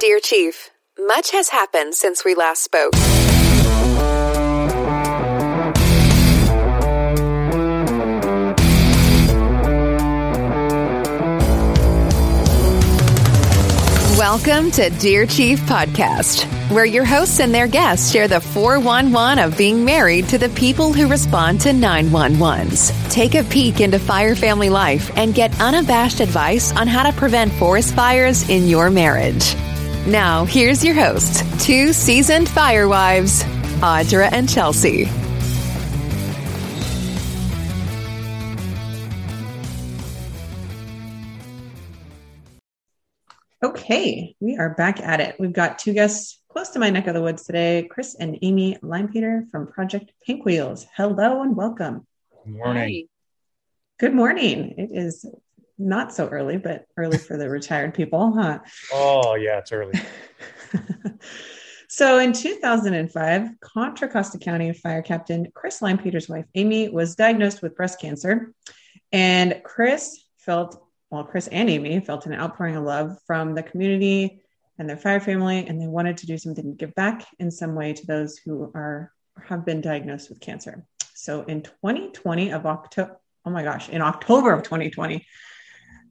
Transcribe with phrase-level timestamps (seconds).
[0.00, 2.92] Dear Chief, much has happened since we last spoke.
[14.16, 19.58] Welcome to Dear Chief Podcast, where your hosts and their guests share the 411 of
[19.58, 22.92] being married to the people who respond to 911s.
[23.10, 27.52] Take a peek into fire family life and get unabashed advice on how to prevent
[27.54, 29.56] forest fires in your marriage.
[30.08, 33.44] Now, here's your host, two seasoned fire wives,
[33.82, 35.06] Audra and Chelsea.
[43.62, 45.36] Okay, we are back at it.
[45.38, 48.78] We've got two guests close to my neck of the woods today Chris and Amy
[48.80, 50.86] Limepeter from Project Pink Wheels.
[50.96, 52.06] Hello and welcome.
[52.46, 53.08] Good morning.
[53.98, 54.74] Good morning.
[54.78, 55.26] It is
[55.78, 58.58] not so early, but early for the retired people, huh?
[58.92, 59.98] Oh, yeah, it's early.
[61.88, 67.76] so in 2005, Contra Costa County Fire Captain Chris Limepeter's wife, Amy, was diagnosed with
[67.76, 68.52] breast cancer.
[69.12, 74.42] And Chris felt well, Chris and Amy felt an outpouring of love from the community
[74.78, 77.74] and their fire family, and they wanted to do something to give back in some
[77.74, 79.12] way to those who are
[79.44, 80.84] have been diagnosed with cancer.
[81.14, 85.24] So in 2020 of October, oh my gosh, in October of 2020,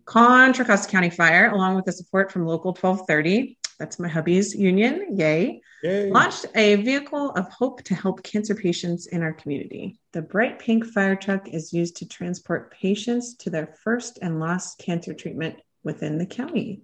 [0.07, 5.17] Contra Costa County Fire, along with the support from Local 1230, that's my hubby's union,
[5.17, 9.99] yay, yay, launched a vehicle of hope to help cancer patients in our community.
[10.13, 14.79] The bright pink fire truck is used to transport patients to their first and last
[14.79, 16.83] cancer treatment within the county.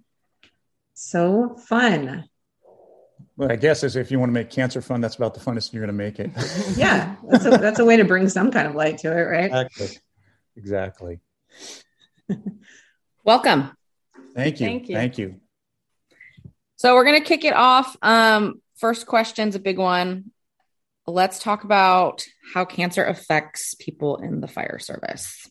[0.93, 2.25] So fun.
[3.37, 5.71] Well, I guess is if you want to make cancer fun, that's about the funnest
[5.71, 6.30] you're going to make it.
[6.77, 9.45] yeah, that's a, that's a way to bring some kind of light to it, right?
[9.45, 9.97] Exactly.
[10.58, 11.19] Exactly.
[13.25, 13.71] Welcome.
[14.35, 14.66] Thank you.
[14.66, 14.95] Thank you.
[14.95, 15.39] Thank you.
[16.75, 17.95] So we're going to kick it off.
[18.02, 20.31] Um, first question's a big one.
[21.07, 25.49] Let's talk about how cancer affects people in the fire service.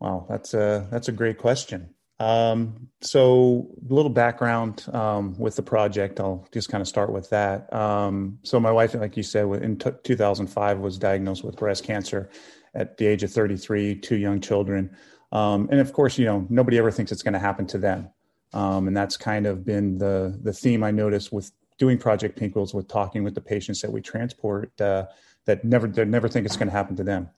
[0.00, 1.94] Wow, that's a that's a great question.
[2.18, 6.18] Um, so a little background um, with the project.
[6.18, 7.72] I'll just kind of start with that.
[7.72, 12.30] Um, so my wife, like you said, in t- 2005 was diagnosed with breast cancer
[12.74, 14.96] at the age of 33, two young children.
[15.34, 18.08] Um, and of course, you know, nobody ever thinks it's going to happen to them.
[18.54, 22.54] Um, and that's kind of been the the theme I noticed with doing Project Pink
[22.54, 25.06] Wheels, with talking with the patients that we transport uh,
[25.44, 27.28] that never they never think it's going to happen to them.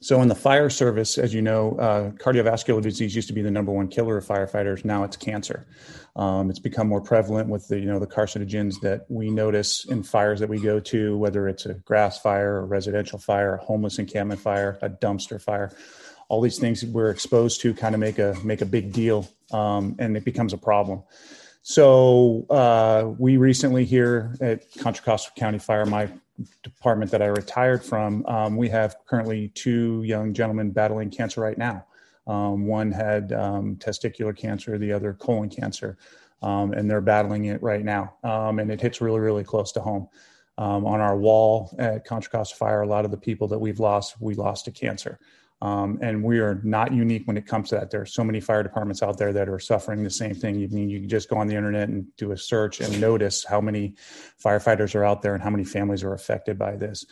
[0.00, 3.50] So in the fire service, as you know, uh, cardiovascular disease used to be the
[3.50, 4.84] number one killer of firefighters.
[4.84, 5.66] Now it's cancer.
[6.14, 10.02] Um, it's become more prevalent with the you know the carcinogens that we notice in
[10.02, 13.98] fires that we go to, whether it's a grass fire, a residential fire, a homeless
[13.98, 15.72] encampment fire, a dumpster fire
[16.28, 19.96] all these things we're exposed to kind of make a make a big deal um,
[19.98, 21.02] and it becomes a problem
[21.62, 26.08] so uh, we recently here at contra costa county fire my
[26.62, 31.58] department that i retired from um, we have currently two young gentlemen battling cancer right
[31.58, 31.84] now.
[32.26, 35.96] Um, one had um, testicular cancer the other colon cancer
[36.42, 38.14] um, and they're battling it right now.
[38.22, 40.08] Um, and it hits really really close to home.
[40.58, 44.20] On our wall at contra costa fire a lot of the people that we've lost
[44.20, 45.20] we lost to cancer
[45.60, 47.90] um, and we are not unique when it comes to that.
[47.90, 50.54] There are so many fire departments out there that are suffering the same thing.
[50.54, 53.44] You mean you can just go on the internet and do a search and notice
[53.44, 53.94] how many
[54.42, 57.04] firefighters are out there and how many families are affected by this.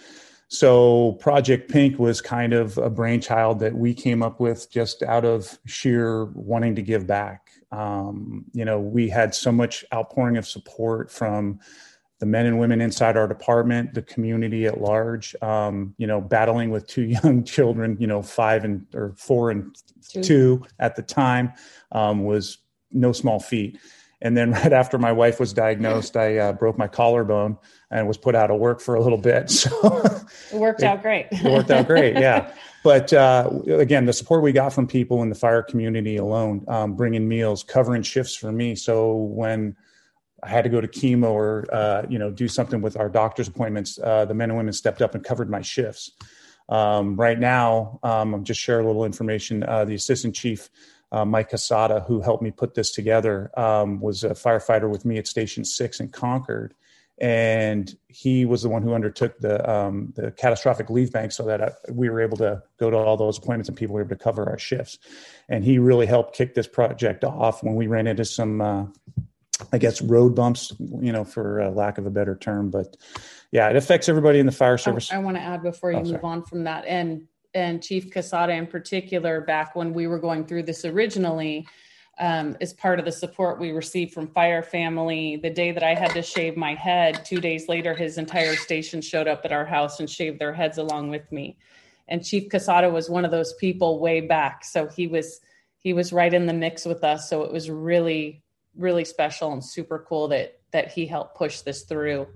[0.48, 5.24] So Project Pink was kind of a brainchild that we came up with just out
[5.24, 7.50] of sheer wanting to give back.
[7.72, 11.58] Um, you know, we had so much outpouring of support from
[12.18, 16.70] the men and women inside our department, the community at large, um, you know, battling
[16.70, 19.76] with two young children, you know, five and or four and
[20.08, 21.52] two, two at the time
[21.92, 22.58] um, was
[22.92, 23.78] no small feat.
[24.22, 27.58] And then right after my wife was diagnosed, I uh, broke my collarbone
[27.90, 29.50] and was put out of work for a little bit.
[29.66, 30.02] So
[30.52, 31.26] it worked out great.
[31.30, 32.14] it worked out great.
[32.14, 32.52] Yeah.
[32.82, 36.94] But uh, again, the support we got from people in the fire community alone, um,
[36.94, 38.74] bringing meals, covering shifts for me.
[38.74, 39.76] So when
[40.46, 43.48] I had to go to chemo or uh, you know do something with our doctor's
[43.48, 46.12] appointments, uh, the men and women stepped up and covered my shifts.
[46.68, 49.64] Um, right now, um, I'm just share a little information.
[49.64, 50.70] Uh, the assistant chief,
[51.10, 55.18] uh, Mike Casada, who helped me put this together, um, was a firefighter with me
[55.18, 56.74] at Station Six in Concord,
[57.18, 61.60] and he was the one who undertook the um, the catastrophic leave bank so that
[61.60, 64.10] I, uh, we were able to go to all those appointments and people were able
[64.10, 64.98] to cover our shifts.
[65.48, 68.86] And he really helped kick this project off when we ran into some uh,
[69.72, 72.70] I guess road bumps, you know, for uh, lack of a better term.
[72.70, 72.96] But
[73.52, 75.10] yeah, it affects everybody in the fire service.
[75.12, 78.10] I, I want to add before you oh, move on from that, and and Chief
[78.10, 81.66] Casada in particular, back when we were going through this originally,
[82.18, 85.36] um, as part of the support we received from Fire Family.
[85.36, 89.00] The day that I had to shave my head, two days later, his entire station
[89.00, 91.56] showed up at our house and shaved their heads along with me.
[92.08, 95.40] And Chief Casada was one of those people way back, so he was
[95.78, 97.28] he was right in the mix with us.
[97.30, 98.42] So it was really
[98.76, 102.26] really special and super cool that that he helped push this through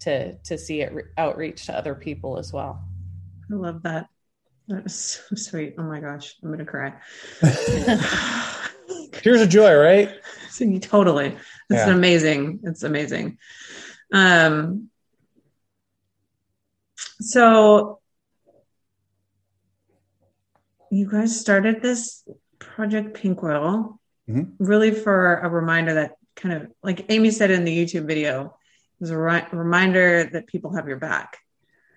[0.00, 2.82] to to see it re- outreach to other people as well.
[3.50, 4.08] I love that.
[4.68, 5.74] That is so sweet.
[5.78, 6.94] Oh my gosh, I'm gonna cry.
[9.12, 10.10] Tears of joy, right?
[10.82, 11.28] totally.
[11.28, 11.38] It's
[11.70, 11.90] Yeah.
[11.90, 12.60] amazing.
[12.64, 13.38] It's amazing.
[14.12, 14.90] Um,
[17.20, 18.00] so
[20.90, 22.24] you guys started this
[22.58, 23.94] project Pink Wheels
[24.30, 24.52] Mhm.
[24.58, 29.00] really for a reminder that kind of like Amy said in the YouTube video, it
[29.00, 31.38] was a ri- reminder that people have your back.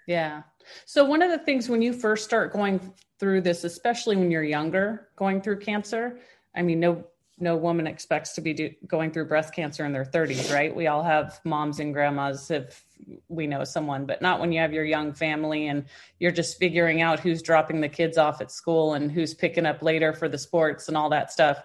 [0.08, 0.44] Yeah.
[0.86, 4.44] So one of the things when you first start going through this, especially when you're
[4.44, 6.20] younger, going through cancer,
[6.56, 7.06] I mean, no
[7.40, 10.74] no woman expects to be do, going through breast cancer in their 30s, right?
[10.74, 12.86] We all have moms and grandmas if
[13.28, 15.86] we know someone, but not when you have your young family and
[16.20, 19.82] you're just figuring out who's dropping the kids off at school and who's picking up
[19.82, 21.64] later for the sports and all that stuff.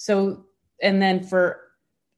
[0.00, 0.44] So,
[0.80, 1.60] and then for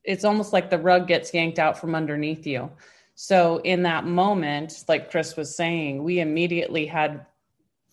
[0.05, 2.71] it's almost like the rug gets yanked out from underneath you.
[3.15, 7.25] So, in that moment, like Chris was saying, we immediately had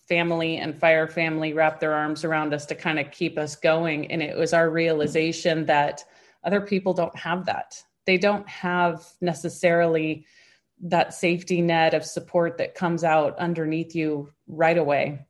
[0.06, 4.12] family and fire family wrap their arms around us to kind of keep us going.
[4.12, 6.04] And it was our realization that
[6.44, 7.82] other people don't have that.
[8.04, 10.26] They don't have necessarily
[10.82, 15.26] that safety net of support that comes out underneath you right away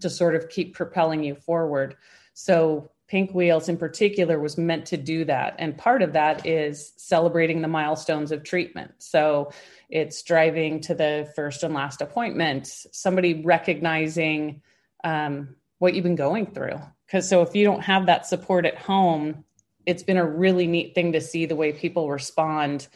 [0.00, 1.96] to sort of keep propelling you forward.
[2.34, 5.56] So, Pink Wheels in particular was meant to do that.
[5.58, 8.92] And part of that is celebrating the milestones of treatment.
[8.98, 9.52] So,
[9.88, 14.60] it's driving to the first and last appointment, somebody recognizing
[15.02, 16.78] um, what you've been going through.
[17.06, 19.44] Because so, if you don't have that support at home,
[19.86, 22.88] it's been a really neat thing to see the way people respond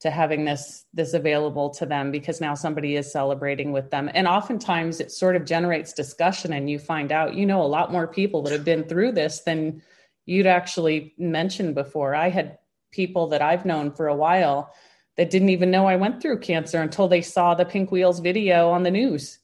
[0.00, 4.10] to having this this available to them because now somebody is celebrating with them.
[4.12, 7.92] And oftentimes it sort of generates discussion and you find out you know a lot
[7.92, 9.82] more people that have been through this than
[10.26, 12.14] you'd actually mentioned before.
[12.14, 12.58] I had
[12.92, 14.72] people that i've known for a while
[15.16, 18.70] that didn't even know i went through cancer until they saw the pink wheels video
[18.70, 19.38] on the news.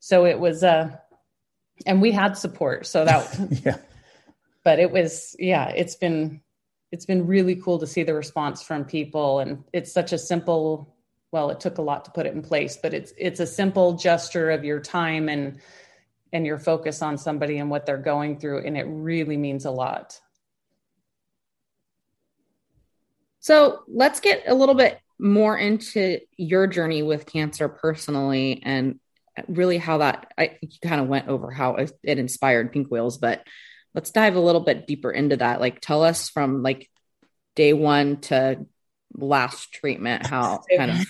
[0.00, 0.96] So it was uh
[1.86, 3.78] and we had support so that yeah.
[4.64, 6.42] but it was yeah it's been
[6.94, 10.94] it's been really cool to see the response from people and it's such a simple
[11.32, 13.94] well it took a lot to put it in place but it's it's a simple
[13.94, 15.60] gesture of your time and
[16.32, 19.70] and your focus on somebody and what they're going through and it really means a
[19.72, 20.20] lot.
[23.40, 29.00] So let's get a little bit more into your journey with cancer personally and
[29.48, 33.44] really how that I kind of went over how it inspired Pink Wheels, but
[33.94, 35.60] let's dive a little bit deeper into that.
[35.60, 36.90] Like tell us from like
[37.54, 38.66] day one to
[39.14, 41.06] last treatment, how kind of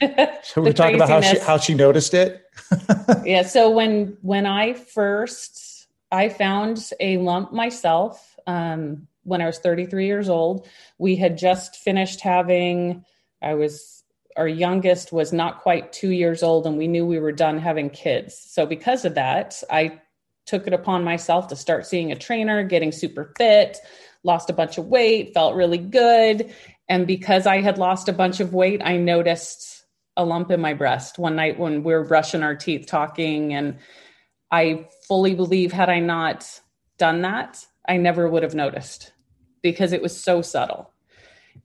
[0.42, 2.42] So we're talking about how she how she noticed it.
[3.24, 9.58] yeah so when when i first i found a lump myself um, when i was
[9.58, 10.66] 33 years old
[10.98, 13.04] we had just finished having
[13.40, 14.04] i was
[14.36, 17.90] our youngest was not quite two years old and we knew we were done having
[17.90, 20.00] kids so because of that i
[20.46, 23.78] took it upon myself to start seeing a trainer getting super fit
[24.24, 26.54] lost a bunch of weight felt really good.
[26.88, 29.84] And because i had lost a bunch of weight i noticed
[30.16, 31.18] a lump in my breast.
[31.18, 33.78] One night when we were brushing our teeth talking and
[34.50, 36.60] i fully believe had i not
[36.98, 39.12] done that i never would have noticed
[39.62, 40.90] because it was so subtle.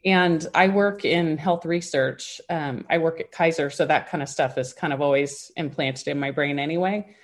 [0.06, 2.40] And i work in health research.
[2.50, 6.08] Um, i work at kaiser so that kind of stuff is kind of always implanted
[6.08, 7.16] in my brain anyway.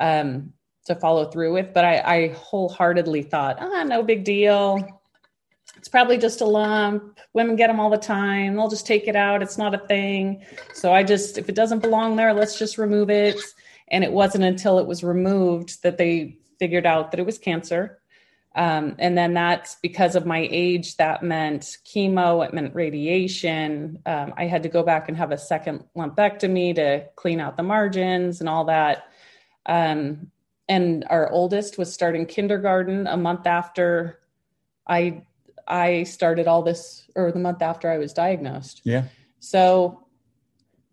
[0.00, 0.52] Um,
[0.88, 4.98] to follow through with but I, I wholeheartedly thought ah no big deal
[5.78, 7.20] it's probably just a lump.
[7.34, 8.56] Women get them all the time.
[8.56, 9.42] They'll just take it out.
[9.42, 10.44] It's not a thing.
[10.74, 13.40] So I just, if it doesn't belong there, let's just remove it.
[13.86, 18.00] And it wasn't until it was removed that they figured out that it was cancer.
[18.56, 24.00] Um, and then that's because of my age, that meant chemo, it meant radiation.
[24.04, 27.62] Um, I had to go back and have a second lumpectomy to clean out the
[27.62, 29.04] margins and all that.
[29.64, 30.32] Um,
[30.68, 34.20] and our oldest was starting kindergarten a month after
[34.86, 35.22] I
[35.68, 38.80] I started all this, or the month after I was diagnosed.
[38.84, 39.04] Yeah.
[39.38, 40.06] So,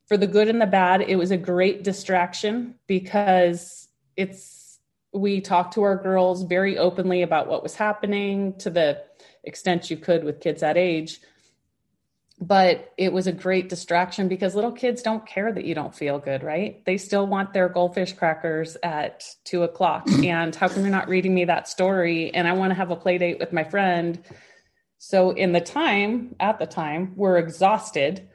[0.08, 4.80] for the good and the bad, it was a great distraction because it's,
[5.14, 9.02] we talked to our girls very openly about what was happening to the
[9.46, 11.22] extent you could with kids that age.
[12.40, 16.20] But it was a great distraction because little kids don't care that you don't feel
[16.20, 16.84] good, right?
[16.86, 20.08] They still want their goldfish crackers at two o'clock.
[20.24, 22.34] and how come you're not reading me that story?
[22.34, 24.22] And I want to have a play date with my friend.
[24.98, 28.28] So in the time, at the time, we're exhausted,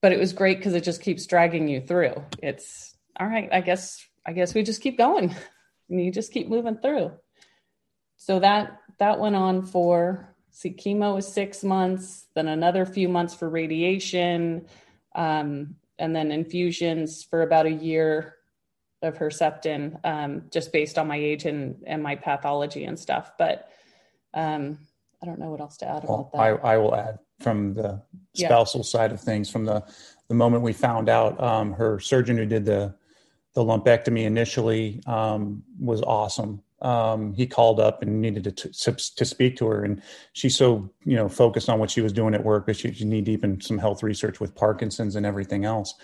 [0.00, 2.24] but it was great because it just keeps dragging you through.
[2.42, 5.34] It's all right, I guess, I guess we just keep going.
[5.90, 7.12] and you just keep moving through.
[8.16, 13.34] So that that went on for see chemo was six months then another few months
[13.34, 14.64] for radiation
[15.14, 18.36] um, and then infusions for about a year
[19.02, 23.32] of herceptin um, just based on my age and, and my pathology and stuff.
[23.36, 23.68] But
[24.34, 24.78] um,
[25.22, 26.64] i don't know what else to add well, about that.
[26.64, 28.02] I, I will add from the
[28.34, 28.84] spousal yeah.
[28.84, 29.82] side of things from the
[30.28, 32.94] the moment we found out um, her surgeon who did the
[33.54, 39.24] the lumpectomy initially um, was awesome um, he called up and needed to, to, to
[39.24, 42.44] speak to her, and she's so you know focused on what she was doing at
[42.44, 45.94] work, but she, she knee deep in some health research with Parkinson's and everything else.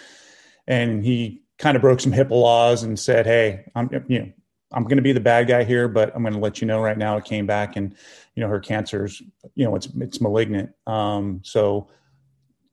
[0.67, 4.33] And he kind of broke some HIPAA laws and said, "Hey, I'm you know
[4.73, 6.81] I'm going to be the bad guy here, but I'm going to let you know
[6.81, 7.95] right now it came back, and
[8.37, 9.21] you know her cancer's
[9.55, 10.71] you know it's it's malignant.
[10.87, 11.89] Um, so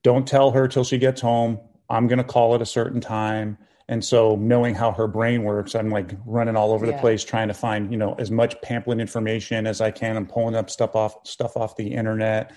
[0.04, 1.60] don't tell her till she gets home.
[1.90, 3.58] I'm going to call at a certain time."
[3.88, 6.94] And so knowing how her brain works, I'm like running all over yeah.
[6.94, 10.18] the place trying to find, you know, as much pamphlet information as I can.
[10.18, 12.52] I'm pulling up stuff off stuff off the internet.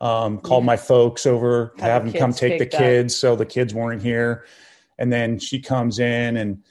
[0.00, 0.66] Um, called yeah.
[0.66, 3.14] my folks over to have them come take the kids.
[3.14, 3.18] Up.
[3.18, 4.44] So the kids weren't here.
[4.98, 6.64] And then she comes in and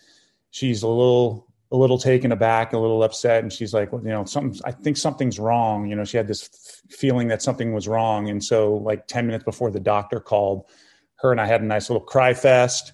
[0.50, 4.10] she's a little a little taken aback, a little upset, and she's like, well, you
[4.10, 4.60] know, something.
[4.66, 5.88] I think something's wrong.
[5.88, 9.26] You know, she had this f- feeling that something was wrong, and so like ten
[9.26, 10.66] minutes before the doctor called,
[11.16, 12.92] her and I had a nice little cry fest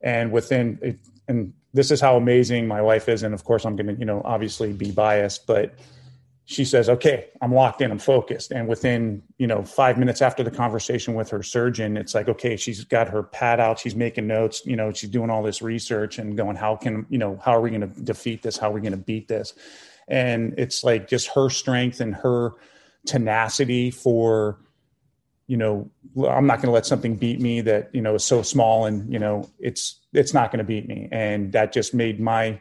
[0.00, 0.98] and within
[1.28, 3.22] and this is how amazing my wife is.
[3.22, 5.74] And of course i'm going to you know obviously be biased but
[6.48, 8.52] she says okay i'm locked in i'm focused.
[8.52, 12.56] And within you know five minutes after the conversation with her surgeon it's like okay
[12.56, 16.18] she's got her pad out she's making notes you know she's doing all this research
[16.18, 18.56] and going how can you know how are we going to defeat this?
[18.56, 19.54] How are we going to beat this?
[20.08, 22.52] And it's like just her strength and her
[23.06, 24.58] tenacity for
[25.46, 25.88] you know
[26.28, 29.12] i'm not going to let something beat me that you know is so small and
[29.12, 31.08] you know it's it's not going to beat me.
[31.12, 32.60] And that just made my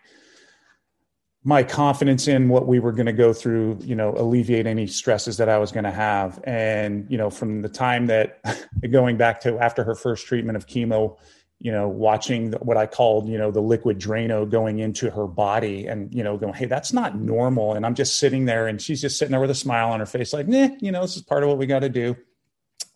[1.47, 5.37] my confidence in what we were going to go through you know alleviate any stresses
[5.37, 6.39] that i was going to have.
[6.43, 8.39] And you know from the time that
[8.91, 11.17] going back to after her first treatment of chemo
[11.59, 15.87] you know watching what i called you know the liquid drano going into her body
[15.87, 17.73] and you know going hey that's not normal.
[17.73, 20.05] And i'm just sitting there and she's just sitting there with a smile on her
[20.05, 22.17] face like nah you know this is part of what we got to do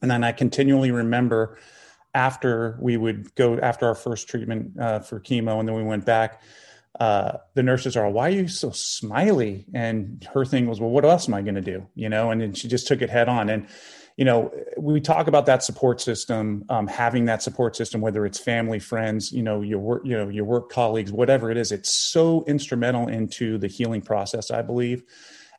[0.01, 1.57] and then I continually remember
[2.13, 6.05] after we would go after our first treatment uh, for chemo, and then we went
[6.05, 6.41] back.
[6.99, 9.65] Uh, the nurses are, why are you so smiley?
[9.73, 11.87] And her thing was, well, what else am I going to do?
[11.95, 13.47] You know, and then she just took it head on.
[13.49, 13.67] And,
[14.17, 18.39] you know, we talk about that support system, um, having that support system, whether it's
[18.39, 21.93] family, friends, you know, your work, you know, your work colleagues, whatever it is, it's
[21.93, 25.03] so instrumental into the healing process, I believe.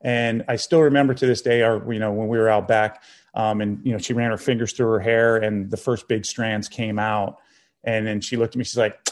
[0.02, 3.02] And I still remember to this day, our, you know, when we were out back,
[3.34, 6.24] um, and you know, she ran her fingers through her hair, and the first big
[6.24, 7.38] strands came out.
[7.84, 8.64] And then she looked at me.
[8.64, 9.08] She's like,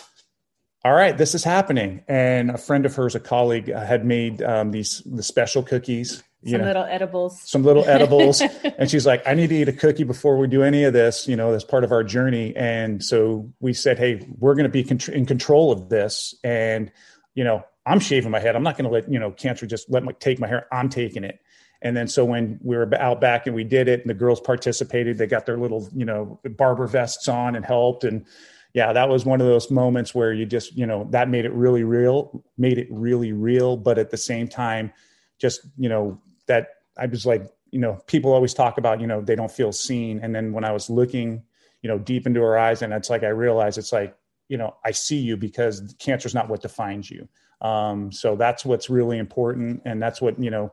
[0.85, 4.43] "All right, this is happening." And a friend of hers, a colleague, uh, had made
[4.43, 6.23] um, these the special cookies.
[6.47, 7.41] Some know, little edibles.
[7.43, 8.41] Some little edibles.
[8.41, 11.27] and she's like, I need to eat a cookie before we do any of this,
[11.27, 12.55] you know, as part of our journey.
[12.55, 16.35] And so we said, Hey, we're going to be in control of this.
[16.45, 16.93] And,
[17.35, 18.55] you know, I'm shaving my head.
[18.55, 20.67] I'm not going to let, you know, cancer just let me take my hair.
[20.71, 21.41] I'm taking it.
[21.83, 24.41] And then so when we were out back and we did it and the girls
[24.41, 28.05] participated, they got their little, you know, barber vests on and helped.
[28.05, 28.27] And
[28.75, 31.53] yeah, that was one of those moments where you just, you know, that made it
[31.53, 33.77] really real, made it really real.
[33.77, 34.93] But at the same time,
[35.39, 36.69] just, you know, that
[36.99, 40.21] I was like, you know, people always talk about, you know, they don't feel seen.
[40.23, 41.43] And then when I was looking,
[41.83, 44.17] you know, deep into her eyes, and it's like I realized it's like,
[44.49, 47.29] you know, I see you because cancer is not what defines you.
[47.61, 49.83] Um, so that's what's really important.
[49.85, 50.73] And that's what, you know,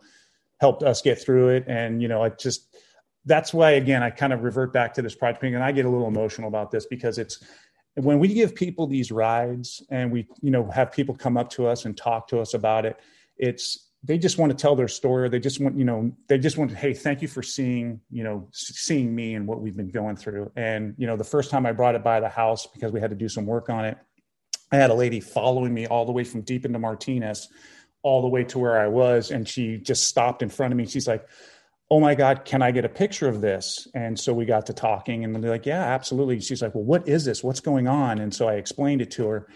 [0.59, 1.65] helped us get through it.
[1.67, 2.75] And, you know, I just,
[3.25, 5.89] that's why, again, I kind of revert back to this project and I get a
[5.89, 7.43] little emotional about this because it's,
[7.95, 11.65] when we give people these rides and we, you know, have people come up to
[11.65, 12.99] us and talk to us about it,
[13.37, 15.29] it's, they just want to tell their story.
[15.29, 18.23] They just want, you know, they just want to, hey, thank you for seeing, you
[18.23, 20.51] know, seeing me and what we've been going through.
[20.55, 23.09] And, you know, the first time I brought it by the house because we had
[23.09, 23.97] to do some work on it,
[24.71, 27.47] I had a lady following me all the way from deep into Martinez
[28.05, 29.31] all the way to where I was.
[29.31, 30.85] And she just stopped in front of me.
[30.85, 31.27] She's like,
[31.89, 33.87] Oh my God, can I get a picture of this?
[33.93, 36.39] And so we got to talking and they're like, Yeah, absolutely.
[36.39, 37.43] She's like, Well, what is this?
[37.43, 38.19] What's going on?
[38.19, 39.47] And so I explained it to her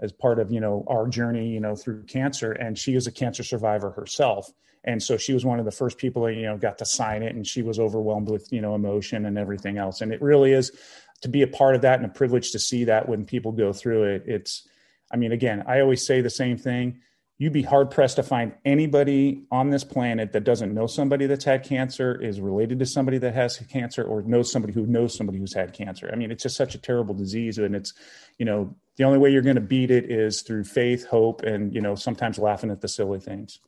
[0.00, 2.50] as part of, you know, our journey, you know, through cancer.
[2.50, 4.50] And she is a cancer survivor herself.
[4.84, 7.22] and so she was one of the first people that you know got to sign
[7.22, 10.52] it and she was overwhelmed with you know emotion and everything else and it really
[10.52, 10.72] is
[11.20, 13.72] to be a part of that and a privilege to see that when people go
[13.72, 14.66] through it it's
[15.12, 17.00] i mean again i always say the same thing
[17.38, 21.44] you'd be hard pressed to find anybody on this planet that doesn't know somebody that's
[21.44, 25.38] had cancer is related to somebody that has cancer or knows somebody who knows somebody
[25.38, 27.94] who's had cancer i mean it's just such a terrible disease and it's
[28.38, 31.74] you know the only way you're going to beat it is through faith hope and
[31.74, 33.58] you know sometimes laughing at the silly things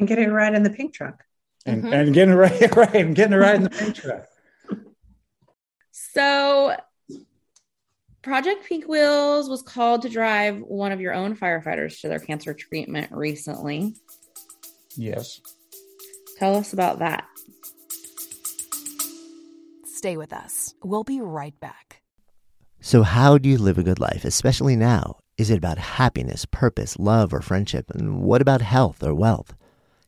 [0.00, 1.24] and getting a ride in the pink truck.
[1.66, 1.92] And, mm-hmm.
[1.92, 4.26] and getting a ride, right, and getting a ride in the pink truck.
[5.92, 6.74] So
[8.22, 12.52] Project Pink Wheels was called to drive one of your own firefighters to their cancer
[12.52, 13.94] treatment recently.
[14.96, 15.40] Yes.
[16.38, 17.26] Tell us about that.
[19.86, 20.74] Stay with us.
[20.82, 22.02] We'll be right back.
[22.80, 25.18] So, how do you live a good life, especially now?
[25.36, 27.90] Is it about happiness, purpose, love, or friendship?
[27.90, 29.54] And what about health or wealth?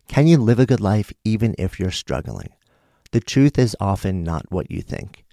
[0.08, 2.50] Can you live a good life even if you're struggling?
[3.12, 5.24] The truth is often not what you think.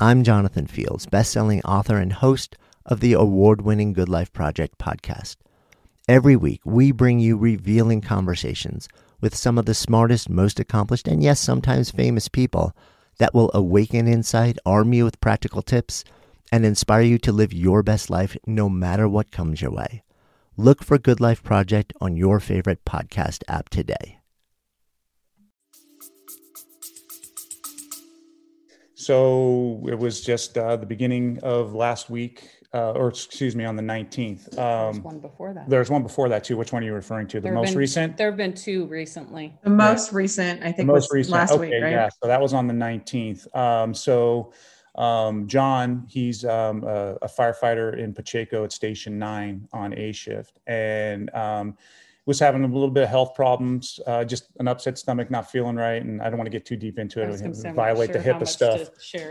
[0.00, 5.38] I'm Jonathan Fields, best-selling author and host of the award-winning Good Life Project podcast.
[6.06, 8.88] Every week, we bring you revealing conversations
[9.20, 12.76] with some of the smartest, most accomplished, and yes, sometimes famous people
[13.18, 16.04] that will awaken insight, arm you with practical tips,
[16.52, 20.04] and inspire you to live your best life no matter what comes your way.
[20.56, 24.17] Look for Good Life Project on your favorite podcast app today.
[28.98, 33.76] So it was just uh, the beginning of last week, uh, or excuse me, on
[33.76, 34.58] the 19th.
[34.58, 35.70] Um, there's one before that.
[35.70, 36.56] There's one before that too.
[36.56, 37.40] Which one are you referring to?
[37.40, 38.16] The most been, recent?
[38.16, 39.54] There have been two recently.
[39.62, 41.32] The most recent, I think, the most recent.
[41.32, 41.92] last okay, week, right?
[41.92, 42.08] Yeah.
[42.20, 43.56] So that was on the 19th.
[43.56, 44.52] Um, so
[44.96, 50.58] um, John, he's um, a, a, firefighter in Pacheco at Station Nine on A shift,
[50.66, 51.76] and um,
[52.28, 55.76] was having a little bit of health problems, uh, just an upset stomach, not feeling
[55.76, 58.46] right, and I don't want to get too deep into it, violate sure the HIPAA
[58.46, 58.80] stuff.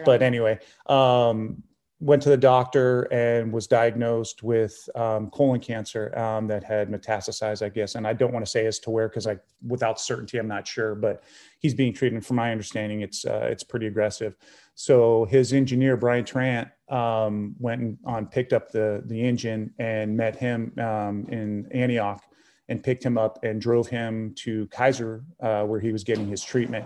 [0.04, 1.62] But anyway, um,
[2.00, 7.64] went to the doctor and was diagnosed with um, colon cancer um, that had metastasized,
[7.64, 7.94] I guess.
[7.94, 9.38] And I don't want to say as to where because I,
[9.68, 10.96] without certainty, I'm not sure.
[10.96, 11.22] But
[11.60, 12.26] he's being treated.
[12.26, 14.36] From my understanding, it's uh, it's pretty aggressive.
[14.74, 20.36] So his engineer Brian Trant um, went on, picked up the the engine and met
[20.36, 22.24] him um, in Antioch,
[22.70, 26.44] and picked him up and drove him to Kaiser uh, where he was getting his
[26.44, 26.86] treatment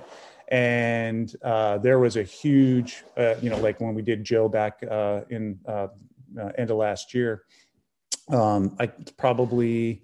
[0.51, 4.83] and uh, there was a huge, uh, you know, like when we did Joe back
[4.83, 5.87] uh, in uh,
[6.39, 7.45] uh, end of last year,
[8.29, 10.03] um, I probably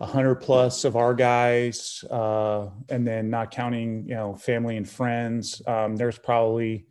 [0.00, 5.60] a hundred plus of our guys, and then not counting, you know, family and friends.
[5.66, 6.86] Um, there's probably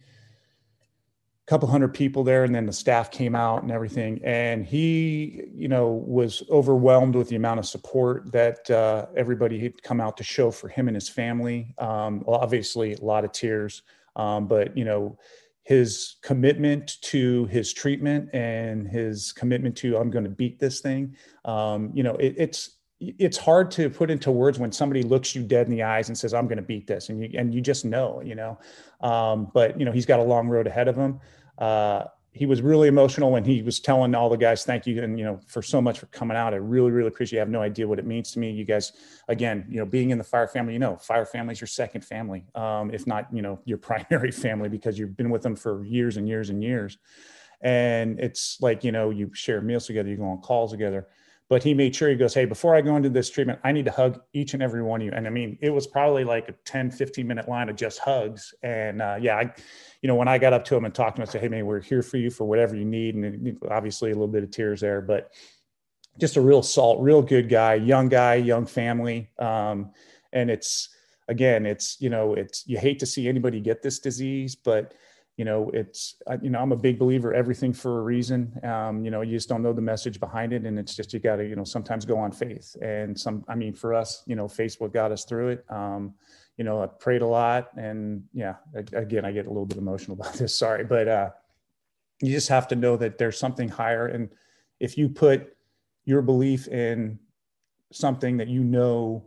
[1.47, 4.21] couple hundred people there and then the staff came out and everything.
[4.23, 9.81] And he you know was overwhelmed with the amount of support that uh, everybody had
[9.83, 11.73] come out to show for him and his family.
[11.77, 13.81] Um, obviously a lot of tears.
[14.15, 15.17] Um, but you know
[15.63, 21.15] his commitment to his treatment and his commitment to i'm going to beat this thing
[21.45, 25.43] um, you know it, it's it's hard to put into words when somebody looks you
[25.43, 27.59] dead in the eyes and says i'm going to beat this and you and you
[27.59, 28.57] just know you know
[29.01, 31.19] um, but you know he's got a long road ahead of him
[31.57, 35.03] uh, he was really emotional when he was telling all the guys, thank you.
[35.03, 36.53] And, you know, for so much for coming out.
[36.53, 37.41] I really, really appreciate it.
[37.41, 38.51] I have no idea what it means to me.
[38.51, 38.93] You guys,
[39.27, 42.05] again, you know, being in the fire family, you know, fire family is your second
[42.05, 42.45] family.
[42.55, 46.15] Um, if not, you know, your primary family, because you've been with them for years
[46.15, 46.97] and years and years.
[47.59, 51.07] And it's like, you know, you share meals together, you go on calls together
[51.51, 53.83] but he made sure he goes hey before i go into this treatment i need
[53.83, 55.11] to hug each and every one of you.
[55.11, 58.53] And i mean it was probably like a 10 15 minute line of just hugs.
[58.63, 59.53] And uh, yeah i
[60.01, 61.49] you know when i got up to him and talked to him i said hey
[61.49, 63.15] man we're here for you for whatever you need.
[63.15, 65.33] And obviously a little bit of tears there but
[66.17, 69.29] just a real salt real good guy young guy young family.
[69.37, 69.91] Um,
[70.31, 70.87] and it's
[71.27, 74.93] again it's you know it's you hate to see anybody get this disease but
[75.41, 78.53] you know it's you know i'm a big believer everything for a reason.
[78.63, 81.19] Um, you know you just don't know the message behind it and it's just you
[81.19, 82.75] got to you know sometimes go on faith.
[82.79, 85.65] And some i mean for us you know facebook got us through it.
[85.69, 86.13] Um,
[86.57, 88.57] you know i prayed a lot and yeah
[88.93, 91.29] again i get a little bit emotional about this sorry but uh,
[92.21, 94.05] you just have to know that there's something higher.
[94.05, 94.29] And
[94.79, 95.55] if you put
[96.05, 97.17] your belief in
[97.91, 99.25] something that you know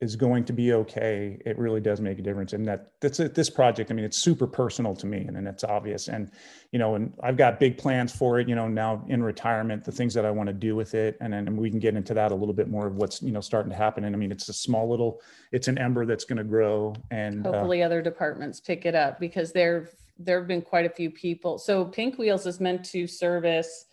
[0.00, 2.52] is going to be okay, it really does make a difference.
[2.52, 3.34] And that that's it.
[3.34, 6.06] This project, I mean, it's super personal to me, and, and it's obvious.
[6.06, 6.30] And
[6.70, 8.48] you know, and I've got big plans for it.
[8.48, 11.32] You know, now in retirement, the things that I want to do with it, and
[11.32, 13.70] then we can get into that a little bit more of what's you know starting
[13.70, 14.04] to happen.
[14.04, 17.44] And I mean, it's a small little, it's an ember that's going to grow, and
[17.44, 20.90] uh, hopefully uh, other departments pick it up because there there have been quite a
[20.90, 21.58] few people.
[21.58, 23.86] So Pink Wheels is meant to service.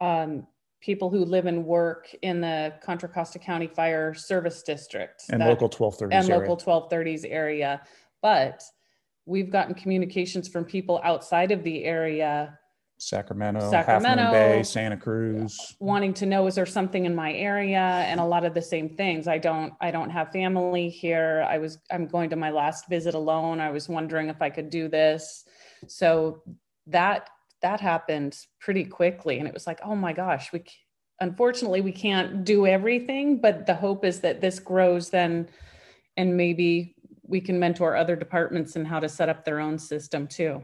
[0.00, 0.46] Um,
[0.80, 5.48] people who live and work in the Contra Costa County Fire Service District And that-
[5.48, 6.38] local 1230s and area.
[6.40, 7.82] local 1230s area.
[8.22, 8.62] But
[9.26, 12.58] we've gotten communications from people outside of the area
[13.00, 14.22] Sacramento, Half Sacramento.
[14.24, 15.76] Moon Bay, Santa Cruz.
[15.78, 18.88] wanting to know is there something in my area and a lot of the same
[18.88, 22.88] things i don't i don't have family here i was i'm going to my last
[22.88, 25.44] visit alone i was wondering if i could do this
[25.86, 26.42] so
[26.88, 27.30] that
[27.62, 30.62] that happened pretty quickly and it was like oh my gosh we
[31.20, 35.48] unfortunately we can't do everything but the hope is that this grows then
[36.16, 40.26] and maybe we can mentor other departments in how to set up their own system
[40.26, 40.62] too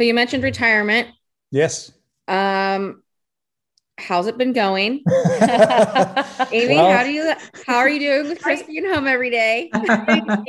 [0.00, 1.08] So you mentioned retirement.
[1.50, 1.92] Yes.
[2.26, 3.02] Um,
[3.98, 5.04] how's it been going?
[6.52, 7.32] Amy, Well- how do you
[7.66, 9.70] how are you doing with Chris being home every day?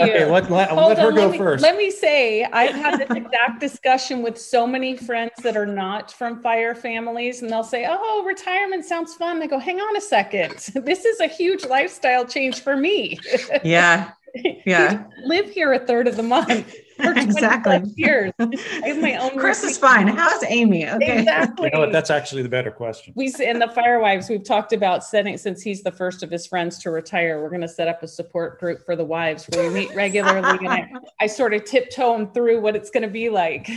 [0.01, 1.61] Okay, let, let, Hold let her on, go let me, first.
[1.63, 6.11] Let me say, I've had this exact discussion with so many friends that are not
[6.11, 9.41] from fire families, and they'll say, Oh, retirement sounds fun.
[9.41, 10.53] I go, Hang on a second.
[10.91, 13.19] This is a huge lifestyle change for me.
[13.63, 14.11] yeah.
[14.65, 15.05] Yeah.
[15.25, 17.79] Live here a third of the month for Exactly.
[17.79, 18.31] plus years.
[18.39, 19.81] I have my own Chris is routine.
[19.81, 20.07] fine.
[20.07, 20.87] How's Amy?
[20.87, 21.19] Okay.
[21.19, 21.65] Exactly.
[21.65, 21.91] You know what?
[21.91, 23.13] That's actually the better question.
[23.15, 26.45] we in the fire wives we've talked about setting since he's the first of his
[26.45, 29.67] friends to retire we're going to set up a support group for the wives where
[29.67, 30.89] we meet regularly and I,
[31.19, 33.67] I sort of tiptoe him through what it's going to be like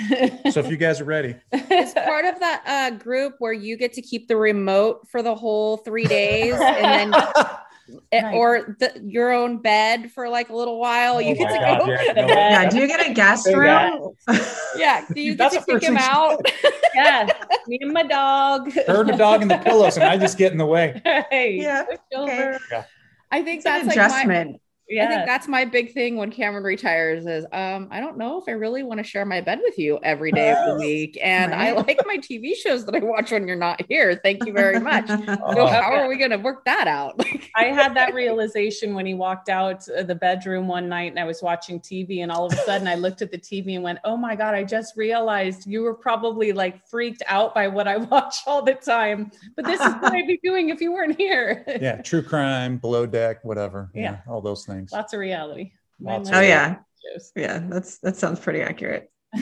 [0.50, 3.92] So if you guys are ready, It's part of that uh, group where you get
[3.94, 7.46] to keep the remote for the whole three days, and then it-
[8.12, 8.34] Eh, right.
[8.34, 11.20] or the, your own bed for like a little while.
[11.20, 11.90] you Oh get my to God, go.
[11.90, 12.70] yeah, no, Yeah.
[12.70, 14.14] Do you get a guest room?
[14.76, 16.40] Yeah, do you get That's to the kick him out?
[16.94, 17.28] yeah
[17.68, 20.58] me and my dog her the dog in the pillows, and I just get in
[20.58, 21.00] the way.
[21.30, 21.98] hey Yeah, okay.
[22.14, 22.58] over.
[23.30, 24.54] I think It's an that's like my,
[24.90, 25.10] adjustment.
[25.10, 28.44] I think that's my big thing when Cameron retires is um I don't know if
[28.48, 31.18] I really want to share my bed with you every day of the week.
[31.22, 34.20] And I like my TV shows that I watch when you're not here.
[34.22, 35.08] Thank you very much.
[35.54, 35.66] So Oh.
[35.66, 37.20] how are we gonna work that out?
[37.56, 41.24] I had that realization when he walked out of the bedroom one night and I
[41.24, 43.98] was watching TV and all of a sudden I looked at the TV and went,
[44.04, 47.96] "Oh my god, I just realized you were probably like freaked out by what I
[47.98, 49.30] watch all the time.
[49.56, 53.06] But this is what I'd be doing if you weren't here." Yeah, true crime, below
[53.06, 53.90] deck, whatever.
[53.94, 54.16] Yeah, Yeah.
[54.28, 54.73] all those things.
[54.92, 55.72] Lots of reality.
[56.00, 56.76] Lots Oh of- yeah.
[57.12, 57.32] Shows.
[57.36, 57.58] Yeah.
[57.68, 59.10] That's that sounds pretty accurate.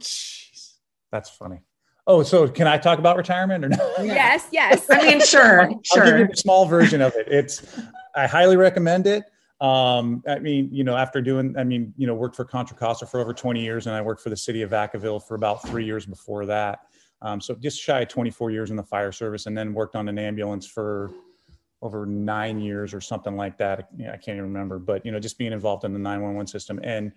[0.00, 0.74] Jeez,
[1.10, 1.60] that's funny.
[2.06, 3.92] Oh, so can I talk about retirement or no?
[4.02, 4.86] yes, yes.
[4.90, 6.02] I mean, sure, sure.
[6.04, 7.28] I'll give you a small version of it.
[7.28, 7.78] It's
[8.16, 9.24] I highly recommend it.
[9.60, 13.04] Um, I mean, you know, after doing, I mean, you know, worked for Contra Costa
[13.06, 15.84] for over 20 years, and I worked for the city of Vacaville for about three
[15.84, 16.78] years before that.
[17.20, 20.08] Um, so just shy of 24 years in the fire service, and then worked on
[20.08, 21.10] an ambulance for
[21.82, 23.88] over nine years or something like that.
[24.00, 26.80] I can't even remember, but you know, just being involved in the 911 system.
[26.82, 27.12] And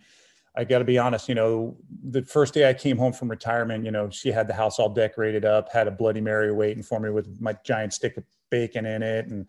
[0.56, 3.86] I got to be honest, you know, the first day I came home from retirement,
[3.86, 7.00] you know, she had the house all decorated up, had a Bloody Mary waiting for
[7.00, 9.47] me with my giant stick of bacon in it, and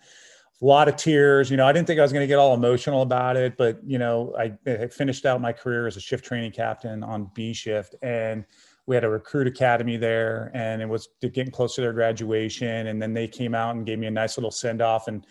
[0.61, 1.51] a lot of tears.
[1.51, 3.81] You know, I didn't think I was going to get all emotional about it, but
[3.85, 7.53] you know, I, I finished out my career as a shift training captain on B
[7.53, 8.45] shift, and
[8.87, 13.01] we had a recruit academy there, and it was getting close to their graduation, and
[13.01, 15.27] then they came out and gave me a nice little send off, and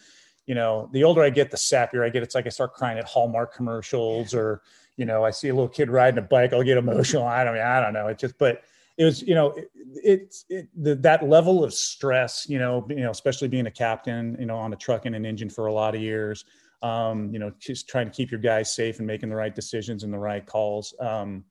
[0.47, 2.23] you know, the older I get, the sappier I get.
[2.23, 4.61] It's like I start crying at Hallmark commercials, or
[4.97, 7.25] you know, I see a little kid riding a bike, I'll get emotional.
[7.25, 8.07] I don't, I don't know.
[8.07, 8.61] It just, but
[8.97, 9.71] it was, you know, it,
[10.03, 14.35] it's it, the, that level of stress, you know, you know, especially being a captain,
[14.39, 16.45] you know, on a truck and an engine for a lot of years,
[16.81, 20.03] um, you know, just trying to keep your guys safe and making the right decisions
[20.03, 20.93] and the right calls.
[20.99, 21.45] Um,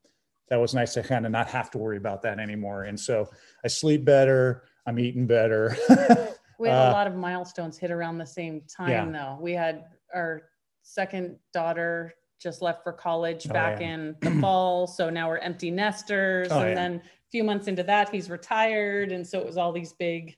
[0.50, 2.82] that was nice to kind of not have to worry about that anymore.
[2.84, 3.30] And so
[3.64, 4.64] I sleep better.
[4.86, 5.76] I'm eating better.
[6.58, 9.06] We had a Uh, lot of milestones hit around the same time, Yeah.
[9.10, 9.38] though.
[9.40, 10.42] We had our
[10.82, 13.94] second daughter just left for college Oh, back yeah.
[13.94, 14.86] in the fall.
[14.86, 16.48] So now we're empty nesters.
[16.50, 16.74] Oh, and yeah.
[16.74, 19.10] then a few months into that, he's retired.
[19.10, 20.36] And so it was all these big,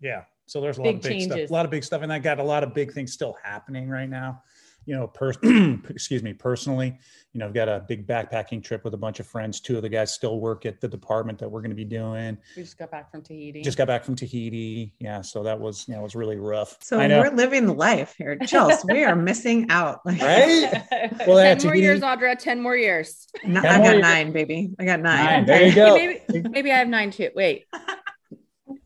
[0.00, 0.24] Yeah.
[0.46, 1.36] So there's a lot Big of big changes.
[1.36, 3.36] stuff, a lot of big stuff, and I got a lot of big things still
[3.40, 4.42] happening right now.
[4.90, 5.34] You know, per-
[5.88, 6.98] excuse me, personally,
[7.32, 9.60] you know, I've got a big backpacking trip with a bunch of friends.
[9.60, 12.36] Two of the guys still work at the department that we're going to be doing.
[12.56, 13.62] we just got back from Tahiti.
[13.62, 14.92] Just got back from Tahiti.
[14.98, 15.20] Yeah.
[15.20, 16.76] So that was, you know, it was really rough.
[16.80, 17.20] So I know.
[17.20, 18.36] we're living the life here.
[18.42, 20.04] Chels, we are missing out.
[20.04, 20.82] Like, Right?
[21.24, 22.36] Well, yeah, 10 more years, Audra.
[22.36, 23.28] 10 more years.
[23.44, 24.02] no- Ten I more got years.
[24.02, 24.72] nine, baby.
[24.80, 25.24] I got nine.
[25.24, 25.46] Nine.
[25.46, 25.94] There you go.
[25.94, 27.30] Maybe, maybe I have nine too.
[27.36, 27.66] Wait.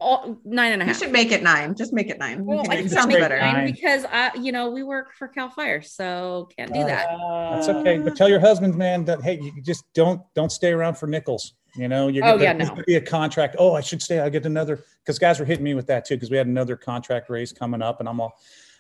[0.05, 1.75] All, nine and a You should make it nine.
[1.75, 2.45] Just make it nine.
[2.45, 3.39] Well, I it sounds make better.
[3.41, 3.73] nine Nine.
[3.73, 7.07] because I, you know, we work for Cal Fire, so can't do Uh, that.
[7.55, 7.99] That's okay.
[7.99, 11.55] But tell your husband, man, that hey, you just don't don't stay around for nickels.
[11.77, 12.67] You know, you're Oh, gonna, yeah, no.
[12.69, 13.57] gonna be a contract.
[13.59, 14.21] Oh, I should stay.
[14.21, 16.77] I'll get another because guys were hitting me with that too because we had another
[16.77, 18.35] contract raise coming up, and I'm all,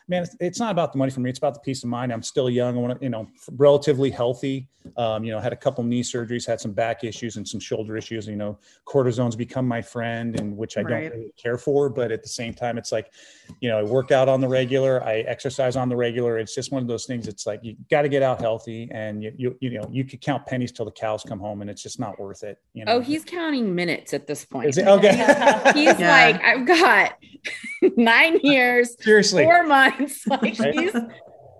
[0.08, 1.30] man, it's, it's not about the money for me.
[1.30, 2.12] It's about the peace of mind.
[2.12, 2.76] I'm still young.
[2.76, 4.68] I want to, you know, relatively healthy.
[4.98, 7.96] Um, you know, had a couple knee surgeries, had some back issues and some shoulder
[7.96, 8.26] issues.
[8.26, 11.04] You know, cortisone's become my friend, and which I Right.
[11.10, 11.88] don't really care for.
[11.88, 13.10] But at the same time, it's like,
[13.60, 15.02] you know, I work out on the regular.
[15.02, 16.36] I exercise on the regular.
[16.38, 17.28] It's just one of those things.
[17.28, 20.20] It's like you got to get out healthy, and you, you, you know, you could
[20.20, 22.58] count pennies till the cows come home, and it's just not worth it.
[22.74, 22.96] You know.
[22.96, 24.68] Oh, he's counting minutes at this point.
[24.68, 25.12] Is it okay?
[25.74, 26.10] He's Yeah.
[26.10, 27.14] like, I've got
[27.96, 29.93] nine years, Seriously, four months.
[30.26, 30.74] Like Right.
[30.74, 30.92] he's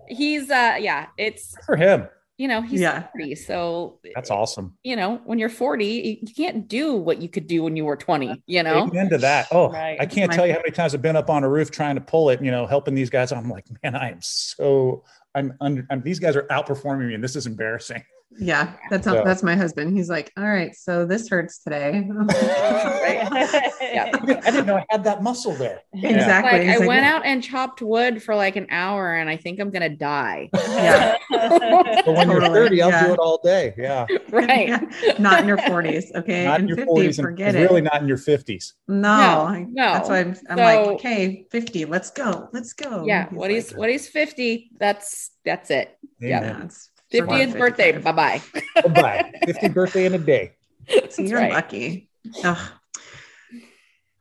[0.08, 2.08] he's uh yeah, it's for him.
[2.36, 3.06] you know, he's Yeah.
[3.12, 3.34] 40.
[3.36, 4.76] So That's awesome.
[4.82, 7.84] you know, when you're 40, you, you can't do what you could do when you
[7.84, 8.82] were 20, you know?
[8.88, 9.46] Amen to that.
[9.52, 9.96] Oh, Right.
[10.00, 11.94] I can't My- tell you how many times I've been up on a roof trying
[11.94, 13.30] to pull it, you know, helping these guys.
[13.32, 15.04] I'm like, man, I am so,
[15.36, 18.02] I'm under, I'm, these guys are outperforming me and this is embarrassing.
[18.38, 19.96] Yeah, that's So- that's my husband.
[19.96, 22.08] He's like, all right, so this hurts today.
[23.94, 24.10] Yeah.
[24.12, 25.80] I didn't know I had that muscle there.
[25.94, 26.66] Exactly.
[26.66, 29.36] Like I like, went "Yeah." out and chopped wood for like an hour and I
[29.36, 30.50] think I'm gonna die.
[30.52, 31.16] Yeah.
[31.30, 33.06] But when you're 30, I'll yeah.
[33.06, 33.72] do it all day.
[33.76, 34.06] Yeah.
[34.30, 34.68] right.
[34.68, 34.80] Yeah,
[35.18, 36.14] Not in your 40s.
[36.16, 36.44] Okay.
[36.44, 38.72] Not in your 50, 40s and forget really not in your 50s.
[38.88, 42.48] No, No, That's why I'm, I'm So- like, okay, 50, let's go.
[42.52, 43.04] Let's go.
[43.06, 43.28] Yeah.
[43.30, 45.96] What he's like, what he's 50, that's that's it.
[46.20, 46.38] Yeah.
[46.40, 46.70] Amen.
[47.14, 47.98] Yeah, it's 50th forget birthday.
[47.98, 48.42] Bye bye.
[48.82, 49.32] Bye-bye.
[49.46, 50.52] 50 birthday in a day.
[50.88, 51.52] So That's you're right.
[51.52, 52.08] lucky.
[52.44, 52.58] Ugh.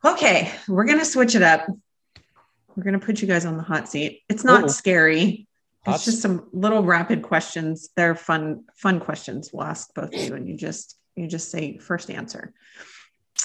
[0.04, 1.66] Okay, we're gonna switch it up.
[2.76, 4.22] We're gonna put you guys on the hot seat.
[4.28, 4.68] It's not Uh-oh.
[4.68, 5.46] scary.
[5.84, 7.90] Hot It's just some little rapid questions.
[7.96, 9.50] They're fun, fun questions.
[9.52, 12.52] We'll ask both of you, and you just you just say first answer.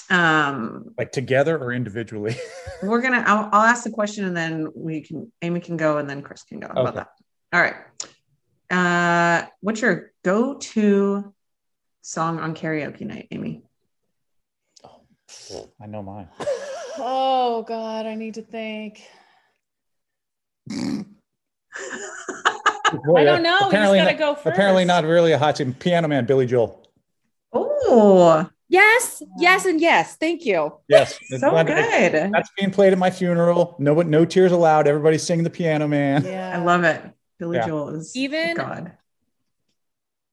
[0.08, 2.36] Um, Like together or individually.
[2.82, 3.22] we're gonna.
[3.26, 5.30] I'll, I'll ask the question, and then we can.
[5.42, 6.68] Amy can go, and then Chris can go.
[6.68, 7.04] How about Okay.
[7.52, 7.56] that?
[7.56, 7.76] All right.
[8.70, 11.34] Uh, what's your go-to
[12.02, 13.62] song on karaoke night, Amy?
[15.80, 16.28] I know mine.
[16.98, 19.02] oh God, I need to think.
[20.70, 20.80] Boy,
[23.16, 23.52] I don't know.
[23.54, 24.46] We just apparently gotta go first.
[24.46, 25.78] Apparently not really a hot seat.
[25.78, 26.88] Piano Man, Billy Joel.
[27.52, 30.14] Oh, Yes, yes, and yes.
[30.14, 30.72] Thank you.
[30.88, 31.18] Yes.
[31.38, 32.30] so good.
[32.32, 33.74] That's being played at my funeral.
[33.80, 34.86] No, no tears allowed.
[34.86, 36.24] Everybody's singing the Piano Man.
[36.24, 36.56] Yeah.
[36.56, 37.02] I love it.
[37.40, 37.66] Billy Yeah.
[37.66, 38.92] Joel is Even- God.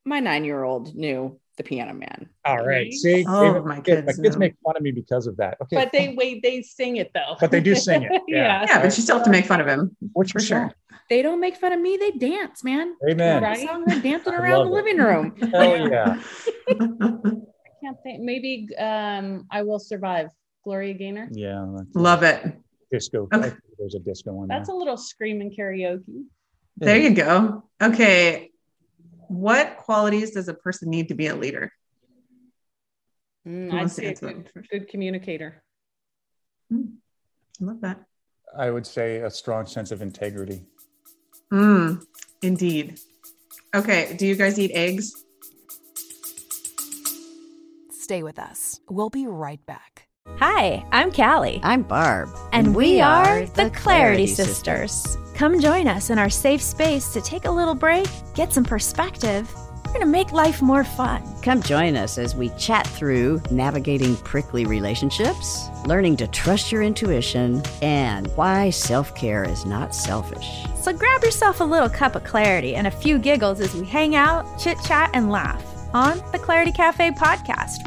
[0.06, 2.30] My nine year old knew the piano man.
[2.46, 2.94] All right.
[2.94, 5.58] See, Oh, Even my kids- my kids kids make fun of me because of that.
[5.64, 5.76] Okay.
[5.76, 7.36] But they wait, they sing it though.
[7.40, 8.12] But they do sing it.
[8.28, 8.66] Yeah.
[8.68, 10.76] Yeah, but you still have to make fun of him What's for your sure.
[11.10, 12.96] They don't make fun of me, they dance, man.
[13.10, 13.42] Amen.
[13.42, 13.66] Right.
[13.66, 14.76] Song, they're dancing around the it.
[14.76, 15.36] living room.
[15.52, 16.22] Hell yeah.
[16.70, 18.22] I can't think.
[18.22, 20.28] Maybe um, I will survive.
[20.66, 21.30] Gloria Gaynor.
[21.32, 21.66] Yeah.
[21.96, 22.44] Love it.
[22.92, 23.30] Disco.
[23.34, 23.54] Okay.
[23.80, 24.58] There's a disco in there.
[24.58, 26.26] That's a little screaming karaoke.
[26.78, 27.64] There you go.
[27.82, 28.52] Okay.
[29.28, 31.72] What qualities does a person need to be a leader?
[33.48, 35.64] Mm, I'd say a good, good communicator.
[36.72, 36.78] I
[37.60, 38.02] love that.
[38.58, 40.64] I would say a strong sense of integrity.
[41.52, 42.04] Mm,
[42.42, 43.00] indeed.
[43.74, 44.16] Okay.
[44.18, 45.14] Do you guys eat eggs?
[47.92, 48.80] Stay with us.
[48.90, 50.08] We'll be right back.
[50.40, 51.60] Hi, I'm Callie.
[51.64, 52.30] I'm Barb.
[52.54, 55.18] And, we, are the Clarity Sisters.
[55.38, 59.48] Come join us in our safe space to take a little break, get some perspective.
[59.86, 61.22] We're going to make life more fun.
[61.44, 67.62] Come join us as we chat through navigating prickly relationships, learning to trust your intuition,
[67.84, 70.66] and why self care is not selfish.
[70.82, 74.16] So grab yourself a little cup of clarity and a few giggles as we hang
[74.16, 77.78] out, chit chat, and laugh on the Clarity Cafe podcast.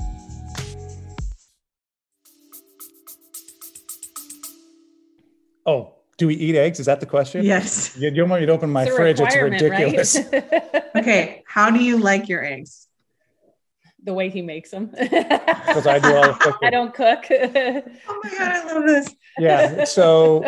[5.67, 6.79] Oh, do we eat eggs?
[6.79, 7.43] Is that the question?
[7.45, 7.97] Yes.
[7.97, 9.21] You, you don't want me to open my It's fridge.
[9.21, 10.19] It's ridiculous.
[10.31, 10.85] right?
[10.97, 11.43] Okay.
[11.47, 12.87] How do you like your eggs?
[14.03, 14.87] the way he makes them.
[14.99, 16.59] Because I do all the cooking.
[16.69, 17.25] I don't cook.
[17.31, 19.15] Oh my God, I love this.
[19.39, 20.43] yeah so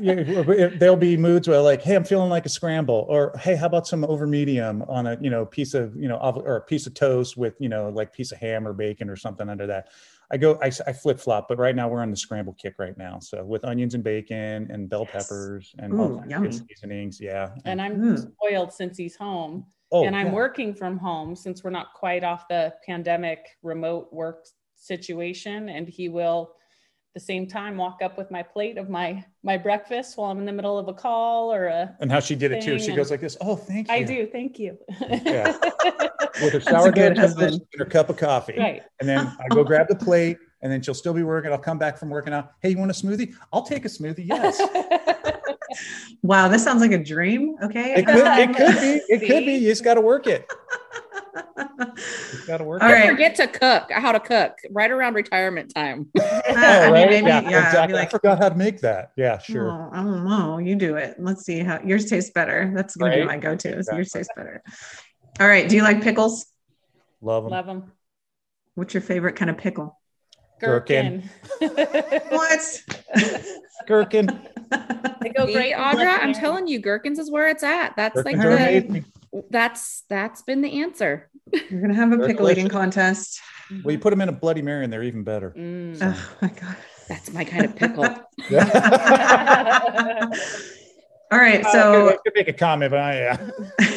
[0.00, 3.66] you- there'll be moods where like hey i'm feeling like a scramble or hey how
[3.66, 6.60] about some over medium on a you know piece of you know av- or a
[6.60, 9.66] piece of toast with you know like piece of ham or bacon or something under
[9.68, 9.88] that
[10.30, 12.96] i go i, I flip flop but right now we're on the scramble kick right
[12.98, 15.26] now so with onions and bacon and bell Yes.
[15.28, 18.32] peppers and Ooh, all kinds of good seasonings yeah and I'm Mm.
[18.32, 19.66] spoiled since he's home.
[19.92, 20.32] oh and I'm yeah.
[20.32, 25.68] working from home since we're not quite off the pandemic remote work situation.
[25.70, 26.65] And he will at
[27.16, 30.44] the same time walk up with my plate of my my breakfast while I'm in
[30.44, 32.96] the middle of a call or a and how she did it too she and-
[32.96, 34.76] goes like this oh thank you I do, thank you.
[35.00, 35.56] Yeah.
[36.42, 38.82] with her a sourdough good and her cup of coffee right.
[39.00, 41.52] And then I go grab the plate, and then she'll still be working.
[41.52, 42.52] I'll come back from working out.
[42.60, 43.34] Hey, you want a smoothie?
[43.52, 44.26] I'll take a smoothie.
[44.26, 44.60] Yes.
[46.22, 47.56] Wow, this sounds like a dream.
[47.62, 47.94] Okay.
[47.96, 49.02] It could, it could be.
[49.14, 49.54] It could be.
[49.54, 50.50] You just got to work it.
[52.46, 52.82] Got to work.
[52.82, 56.10] All on Forget to cook, how to cook right around retirement time.
[56.48, 57.94] Oh, I mean, maybe, yeah, yeah, exactly.
[57.94, 59.10] like, I forgot how to make that.
[59.16, 59.70] Yeah, sure.
[59.70, 60.58] Oh, oh I don't know.
[60.58, 61.16] You do it.
[61.18, 62.72] Let's see how yours tastes better.
[62.74, 63.76] That's gonna be my go-to.
[63.76, 64.62] is Yours tastes better.
[65.40, 65.68] All right.
[65.68, 66.46] Do you like pickles?
[67.20, 67.52] Love them.
[67.52, 67.92] Love them.
[68.74, 69.98] What's your favorite kind of pickle?
[70.60, 71.28] Gherkin.
[71.60, 72.82] What?
[73.86, 74.26] Gherkin.
[75.20, 75.74] They go great.
[75.74, 77.94] Audra, I'm telling you, gherkins is where it's at.
[77.96, 79.04] That's Gherkins like the, amazing.
[79.50, 81.28] That's that's been the answer.
[81.70, 83.40] You're gonna have a They're pickle eating contest.
[83.84, 85.50] Well, you put them in a Bloody Mary and they're even better.
[85.56, 85.98] Mm.
[86.02, 86.76] Oh my god.
[87.08, 88.04] That's my kind of pickle.
[91.32, 91.64] All right.
[91.66, 93.50] I So could, I could make a comment, but I, yeah.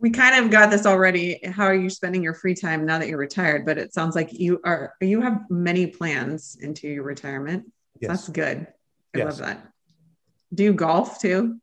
[0.00, 1.40] we kind of got this already.
[1.44, 3.66] How are you spending your free time now that you're retired?
[3.66, 7.64] But it sounds like you are you have many plans into your retirement.
[8.00, 8.08] Yes.
[8.10, 8.66] That's good.
[9.14, 9.24] I Yes.
[9.26, 9.68] love that.
[10.54, 11.60] Do you golf too?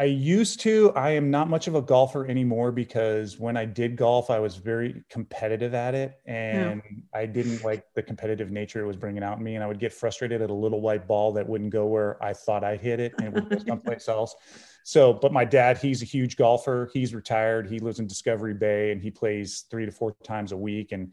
[0.00, 0.92] I used to.
[0.94, 4.54] I am not much of a golfer anymore because when I did golf, I was
[4.54, 6.80] very competitive at it, and
[7.12, 9.56] I didn't like the competitive nature it was bringing out in me.
[9.56, 12.32] And I would get frustrated at a little white ball that wouldn't go where I
[12.32, 14.36] thought I'd hit it, and it would go someplace else.
[14.84, 16.90] So, but my dad, he's a huge golfer.
[16.94, 17.68] He's retired.
[17.68, 20.92] He lives in Discovery Bay, and he plays three to four times a week.
[20.92, 21.12] And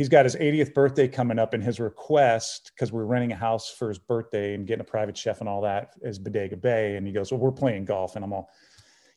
[0.00, 3.70] he's got his 80th birthday coming up, and his request, because we're renting a house
[3.70, 6.96] for his birthday and getting a private chef and all that, is Bodega Bay.
[6.96, 8.16] And he goes, Well, we're playing golf.
[8.16, 8.48] And I'm all,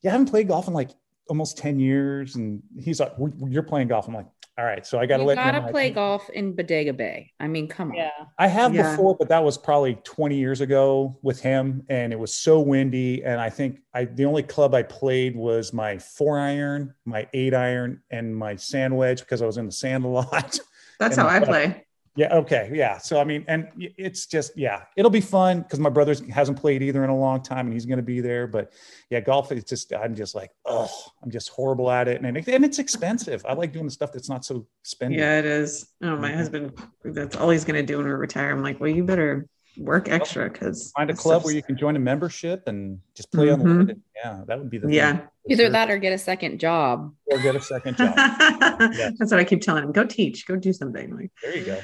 [0.01, 0.89] Yeah, I haven't played golf in like
[1.29, 2.35] almost 10 years.
[2.35, 4.09] And he's like, "We- You're playing golf.
[4.09, 4.25] I'm like,
[4.57, 4.85] All right.
[4.85, 7.31] So I got to You let gotta him- play golf in Bodega Bay.
[7.39, 7.95] I mean, come on.
[7.95, 8.09] Yeah.
[8.37, 8.91] I have Yeah.
[8.91, 13.23] before, but that was probably 20 years ago with him, and it was so windy.
[13.23, 17.53] And I think I the only club I played was my four iron, my eight
[17.53, 20.59] iron, and my sand wedge because I was in the sand a lot.
[20.99, 21.85] That's And how I play.
[22.15, 22.35] Yeah.
[22.35, 22.69] Okay.
[22.71, 22.99] Yeah.
[22.99, 26.83] So I mean, and it's just yeah, it'll be fun because my brother hasn't played
[26.83, 28.45] either in a long time, and he's going to be there.
[28.45, 28.71] But
[29.09, 29.51] yeah, golf.
[29.51, 30.91] It's just I'm just like oh,
[31.23, 33.43] I'm just horrible at it, and it, and it's expensive.
[33.49, 35.17] I like doing the stuff that's not so spendy.
[35.17, 35.87] Yeah, it is.
[36.03, 36.35] Oh, my Mhm.
[36.35, 38.51] husband, that's all he's going to do when we retire.
[38.51, 41.95] I'm like, well, you better work extra because Find a club where you can join
[41.95, 43.53] a membership and just play Mhm.
[43.55, 44.01] unlimited.
[44.15, 44.95] Yeah, that would be the thing.
[44.95, 45.27] Yeah.
[45.49, 45.69] Either Sure.
[45.71, 47.13] that or get a second job.
[47.25, 48.13] or get a second job.
[49.17, 49.91] That's what I keep telling him.
[49.91, 51.15] Go teach, go do something.
[51.15, 51.79] Like, There you go.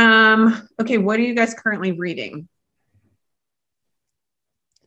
[0.00, 2.48] um, okay, what are you guys currently reading?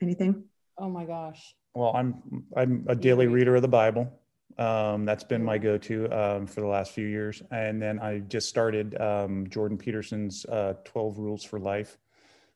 [0.01, 0.45] Anything?
[0.77, 1.55] Oh my gosh.
[1.75, 4.18] Well, I'm I'm a daily reader of the Bible.
[4.57, 8.49] Um, that's been my go-to um, for the last few years, and then I just
[8.49, 11.97] started um, Jordan Peterson's uh, Twelve Rules for Life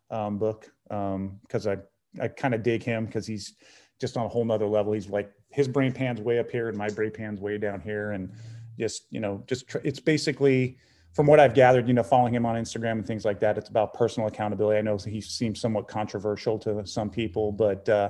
[0.10, 1.78] um, book because I
[2.22, 3.54] I kind of dig him because he's
[4.02, 4.94] just on a whole nother level.
[4.94, 8.12] He's like his brain pan's way up here and my brain pan's way down here,
[8.12, 8.32] and
[8.78, 10.78] just you know just tr- it's basically
[11.14, 13.70] from what I've gathered, you know, following him on Instagram and things like that, it's
[13.70, 14.80] about personal accountability.
[14.80, 18.10] I know he seems somewhat controversial to some people, but uh,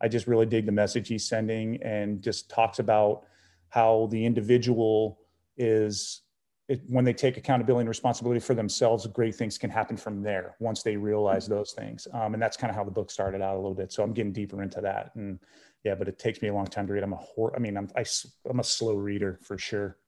[0.00, 3.24] I just really dig the message he's sending and just talks about
[3.68, 5.20] how the individual
[5.56, 6.22] is
[6.70, 10.54] it, when they take accountability and responsibility for themselves, great things can happen from there
[10.60, 12.06] once they realize those things.
[12.14, 13.92] Um, and that's kind of how the book started out a little bit.
[13.92, 15.10] So I'm getting deeper into that.
[15.16, 15.40] And
[15.82, 17.02] yeah, but it takes me a long time to read.
[17.02, 18.04] I'm a hor- I mean, I'm, I,
[18.48, 19.98] am a slow reader for sure.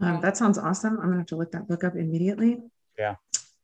[0.00, 0.94] Um, that sounds awesome.
[0.94, 2.62] I'm gonna have to look that book up immediately.
[2.98, 3.16] Yeah.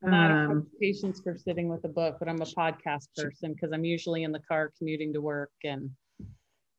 [0.05, 3.53] I don't have Um, patience for sitting with a book, but I'm a podcast person
[3.53, 5.91] because I'm usually in the car commuting to work and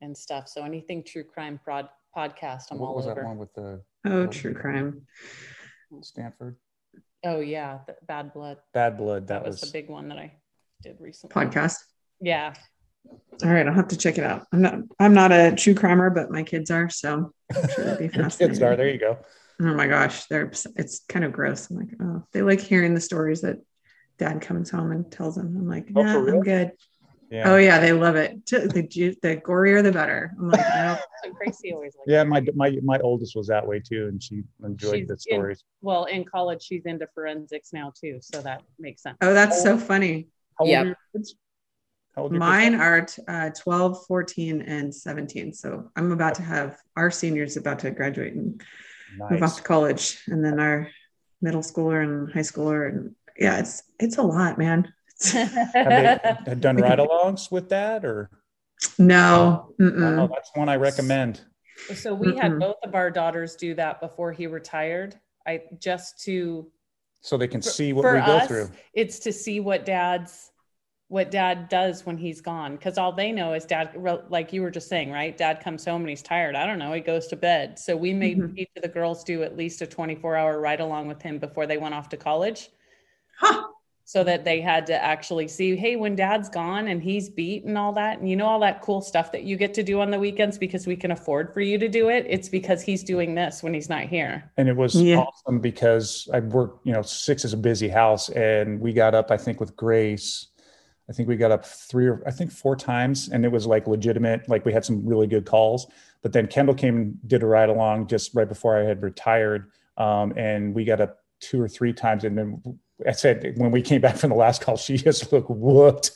[0.01, 0.49] and stuff.
[0.49, 3.21] So anything true crime prod podcast, I'm what all was over.
[3.21, 5.05] that one with the oh, true crime.
[6.01, 6.57] Stanford?
[7.25, 8.57] Oh yeah, the Bad Blood.
[8.73, 9.27] Bad Blood.
[9.27, 10.33] That, That, was, was, the big one that I
[10.81, 11.33] did recently.
[11.33, 11.77] Podcast.
[12.19, 12.53] Yeah.
[13.43, 14.45] All right, I'll have to check it out.
[14.51, 17.97] I'm not I'm not a true crimer, but my kids are, so I'm sure it'll
[17.97, 18.47] be fascinating.
[18.55, 18.75] kids are.
[18.75, 19.17] There you go.
[19.61, 21.69] Oh my gosh, they're it's kind of gross.
[21.69, 23.57] I'm like, oh, they like hearing the stories that
[24.17, 25.55] dad comes home and tells them.
[25.57, 26.29] I'm like, Oh, yeah, for?
[26.29, 26.71] I'm good.
[27.29, 27.51] Yeah.
[27.51, 28.45] Oh yeah, they love it.
[28.45, 30.31] The ju- the gorier the better.
[30.37, 30.99] I'm like, nope.
[31.23, 34.43] So Gracie always like Yeah, my my my oldest was that way too, and she
[34.63, 35.63] enjoyed She's the in- stories.
[35.81, 39.17] well, in college she's into forensics now too, so that makes sense.
[39.21, 40.27] oh, that's so funny.
[40.59, 40.83] How old Yep.
[40.83, 41.35] are your kids?
[42.15, 45.53] How old Mine are t- uh, 12, 14, and 17.
[45.53, 48.35] So I'm about to have our seniors about to graduate
[49.19, 50.89] and move off to college, and then our
[51.41, 54.91] middle schooler and high schooler, and yeah, it's it's a lot, man.
[55.23, 58.29] Have they done ride-alongs with that, or
[58.97, 61.41] no, oh, that's one I recommend.
[61.95, 62.59] So we had Mm-mm.
[62.59, 65.19] both of our daughters do that before he retired.
[65.47, 66.71] I just to
[67.21, 68.71] So they can For- see what for we go us, through.
[68.93, 70.51] it's to see what dad's
[71.13, 73.95] what dad does when he's gone because all they know is dad
[74.29, 76.91] like you were just saying right dad comes home and he's tired i don't know
[76.91, 78.57] he goes to bed so we made Mhm.
[78.57, 81.67] each of the girls do at least a 24 hour ride along with him before
[81.67, 82.71] they went off to college
[83.37, 83.61] Huh.
[84.05, 87.77] so that they had to actually see, hey, when dad's gone and he's beat and
[87.77, 90.11] all that, and you know, all that cool stuff that you get to do on
[90.11, 92.25] the weekends because we can afford for you to do it.
[92.29, 94.51] It's because he's doing this when he's not here.
[94.57, 95.17] And it was yeah.
[95.19, 99.31] awesome because I worked, you know, six is a busy house and we got up,
[99.31, 100.47] I think, with Grace.
[101.09, 103.87] I think we got up three or I think four times and it was like
[103.87, 104.47] legitimate.
[104.47, 105.87] Like we had some really good calls.
[106.21, 109.71] But then Kendall came and did a ride along just right before I had retired.
[109.97, 112.23] Um, and we got up two or three times.
[112.23, 115.49] And then I said, when we came back from the last call, she just looked
[115.49, 116.11] whooped.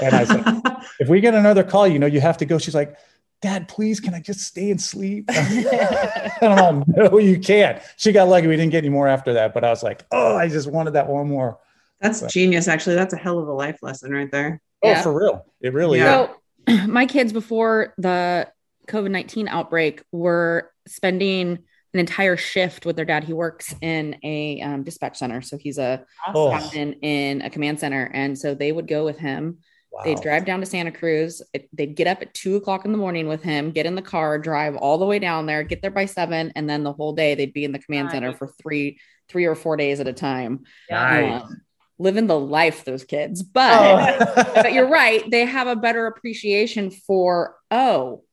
[0.00, 0.62] And I said,
[0.98, 2.56] if we get another call, you know, you have to go.
[2.58, 2.96] She's like,
[3.42, 5.24] Dad, please, can I just stay and sleep?
[5.30, 6.84] I don't.
[6.88, 7.82] No, you can't.
[7.96, 8.46] She got lucky.
[8.46, 9.54] We didn't get any more after that.
[9.54, 11.58] But I was like, oh, I just wanted that one more.
[12.00, 12.96] That's but, genius, actually.
[12.96, 14.60] That's a hell of a life lesson right there.
[14.82, 15.02] Oh, yeah.
[15.02, 15.46] for real.
[15.60, 16.22] It really yeah.
[16.22, 16.28] is.
[16.68, 18.48] So my kids before the
[18.88, 21.58] COVID 19 outbreak were spending
[21.92, 23.24] an entire shift with their dad.
[23.24, 25.42] He works in a um, dispatch center.
[25.42, 26.50] So he's a oh.
[26.50, 28.10] captain in a command center.
[28.12, 29.58] And so they would go with him.
[29.92, 30.02] Wow.
[30.04, 31.42] They'd drive down to Santa Cruz.
[31.52, 34.02] It, they'd get up at two o'clock in the morning with him, get in the
[34.02, 36.52] car, drive all the way down there, get there by seven.
[36.54, 38.14] And then the whole day they'd be in the command nice.
[38.14, 40.60] center for three, three or four days at a time.
[40.88, 41.42] Nice.
[41.42, 41.60] Um,
[42.00, 43.42] living the life, those kids.
[43.42, 44.52] But, oh.
[44.54, 45.22] but you're right.
[45.30, 48.24] They have a better appreciation for, oh,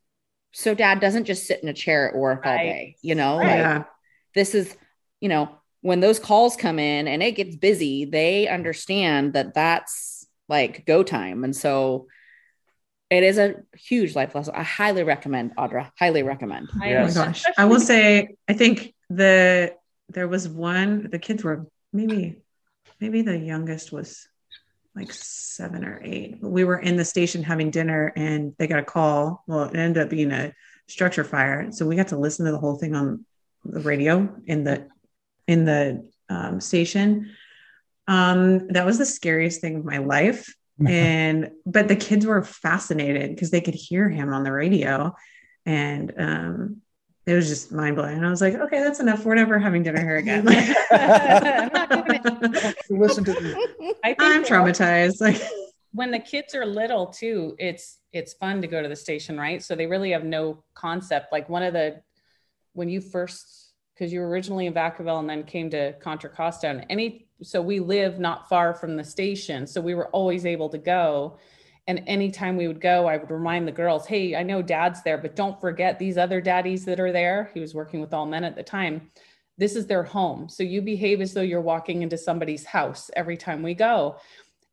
[0.53, 2.51] so dad doesn't just sit in a chair at work right.
[2.51, 3.37] all day, you know?
[3.37, 3.75] Right.
[3.75, 3.85] Like,
[4.33, 4.75] this is,
[5.19, 5.49] you know,
[5.81, 11.03] when those calls come in and it gets busy, they understand that that's like go
[11.03, 11.43] time.
[11.43, 12.07] And so
[13.09, 14.55] it is a huge life lesson.
[14.55, 15.91] I highly recommend Audra.
[15.99, 16.69] Highly recommend.
[16.81, 17.15] Yes.
[17.15, 17.43] Oh my gosh.
[17.57, 19.75] I will say, I think the
[20.09, 22.41] there was one, the kids were maybe
[22.99, 24.27] maybe the youngest was
[24.95, 26.37] like seven or eight.
[26.41, 29.43] We were in the station having dinner and they got a call.
[29.45, 30.53] Well, it ended up being a
[30.87, 31.71] structure fire.
[31.71, 33.25] So we got to listen to the whole thing on
[33.63, 34.87] the radio in the
[35.47, 37.31] in the um, station.
[38.07, 40.53] Um, that was the scariest thing of my life.
[40.87, 45.13] and but the kids were fascinated because they could hear him on the radio.
[45.65, 46.81] And um,
[47.27, 48.15] it was just mind blowing.
[48.15, 49.25] And I was like, okay, that's enough.
[49.25, 50.45] We're never having dinner here again.
[52.89, 53.55] Listen to
[54.05, 55.19] I I'm traumatized.
[55.19, 55.41] Like
[55.91, 59.61] when the kids are little too, it's it's fun to go to the station, right?
[59.61, 61.33] So they really have no concept.
[61.33, 62.01] Like one of the
[62.71, 66.67] when you first because you were originally in Vacaville and then came to Contra Costa
[66.67, 69.67] and any so we live not far from the station.
[69.67, 71.39] So we were always able to go
[71.87, 75.17] and anytime we would go, I would remind the girls, hey, I know dad's there,
[75.17, 77.49] but don't forget these other daddies that are there.
[77.53, 79.09] He was working with all men at the time.
[79.57, 80.49] This is their home.
[80.49, 84.17] So you behave as though you're walking into somebody's house every time we go.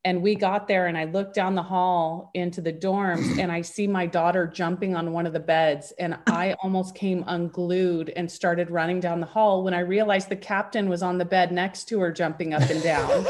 [0.06, 3.62] And we got there, and I looked down the hall into the dorms, and I
[3.62, 5.94] see my daughter jumping on one of the beds.
[5.98, 10.36] And I almost came unglued and started running down the hall when I realized the
[10.36, 13.24] captain was on the bed next to her, jumping up and down.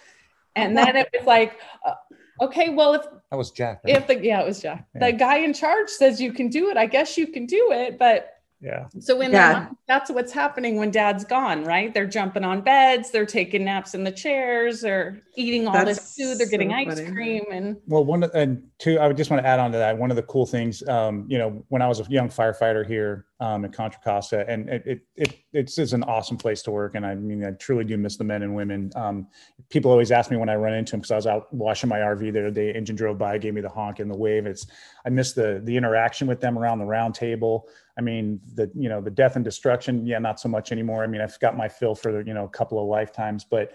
[0.56, 1.92] and then it was like, uh,
[2.40, 3.96] okay, well, if that was Jack, right?
[3.96, 4.86] if the yeah, it was Jack.
[4.94, 5.10] Yeah.
[5.10, 6.76] The guy in charge says you can do it.
[6.76, 8.33] I guess you can do it, but
[8.64, 8.86] yeah.
[8.98, 9.68] So when yeah.
[9.86, 11.92] that's what's happening when dad's gone, right?
[11.92, 16.16] They're jumping on beds, they're taking naps in the chairs, they're eating all that's this
[16.16, 19.42] food, they're getting so ice cream and well one and two, I would just want
[19.42, 19.98] to add on to that.
[19.98, 23.26] One of the cool things, um, you know, when I was a young firefighter here
[23.40, 26.94] um, in Contra Costa, and it, it, it it's, it's an awesome place to work.
[26.94, 28.90] And I mean, I truly do miss the men and women.
[28.96, 29.26] Um,
[29.68, 31.98] people always ask me when I run into them because I was out washing my
[31.98, 32.72] RV the other day.
[32.72, 34.46] Engine drove by, gave me the honk and the wave.
[34.46, 34.66] It's
[35.04, 37.68] I miss the the interaction with them around the round table.
[37.96, 41.04] I mean, the you know the death and destruction, yeah, not so much anymore.
[41.04, 43.74] I mean, I've got my fill for you know a couple of lifetimes, but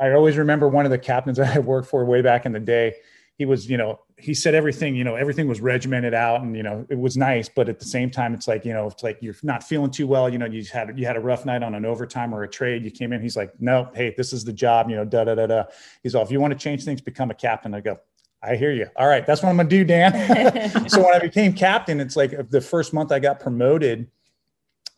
[0.00, 2.94] I always remember one of the captains I worked for way back in the day.
[3.38, 6.62] He was, you know, he said everything, you know, everything was regimented out, and you
[6.62, 7.48] know, it was nice.
[7.48, 10.06] But at the same time, it's like, you know, it's like you're not feeling too
[10.06, 10.28] well.
[10.28, 12.84] You know, you had you had a rough night on an overtime or a trade.
[12.84, 13.22] You came in.
[13.22, 14.90] He's like, no, hey, this is the job.
[14.90, 15.64] You know, da da da da.
[16.02, 17.74] He's all, if you want to change things, become a captain.
[17.74, 17.98] I go,
[18.42, 18.88] I hear you.
[18.96, 20.88] All right, that's what I'm gonna do, Dan.
[20.88, 24.08] so when I became captain, it's like the first month I got promoted.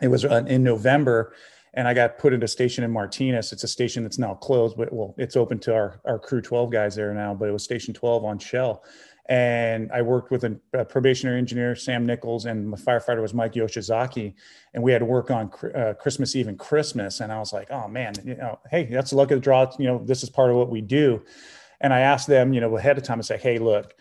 [0.00, 1.34] It was uh, in November,
[1.74, 3.52] and I got put into a station in Martinez.
[3.52, 6.70] It's a station that's now closed, but well, it's open to our our crew 12
[6.70, 7.34] guys there now.
[7.34, 8.82] But it was station 12 on Shell,
[9.28, 13.52] and I worked with a, a probationary engineer, Sam Nichols, and my firefighter was Mike
[13.52, 14.34] Yoshizaki,
[14.72, 17.20] and we had to work on uh, Christmas Eve and Christmas.
[17.20, 19.70] And I was like, oh man, you know, hey, that's the luck of the draw.
[19.78, 21.22] You know, this is part of what we do.
[21.80, 23.94] And I asked them, you know, ahead of time, I say, hey, look,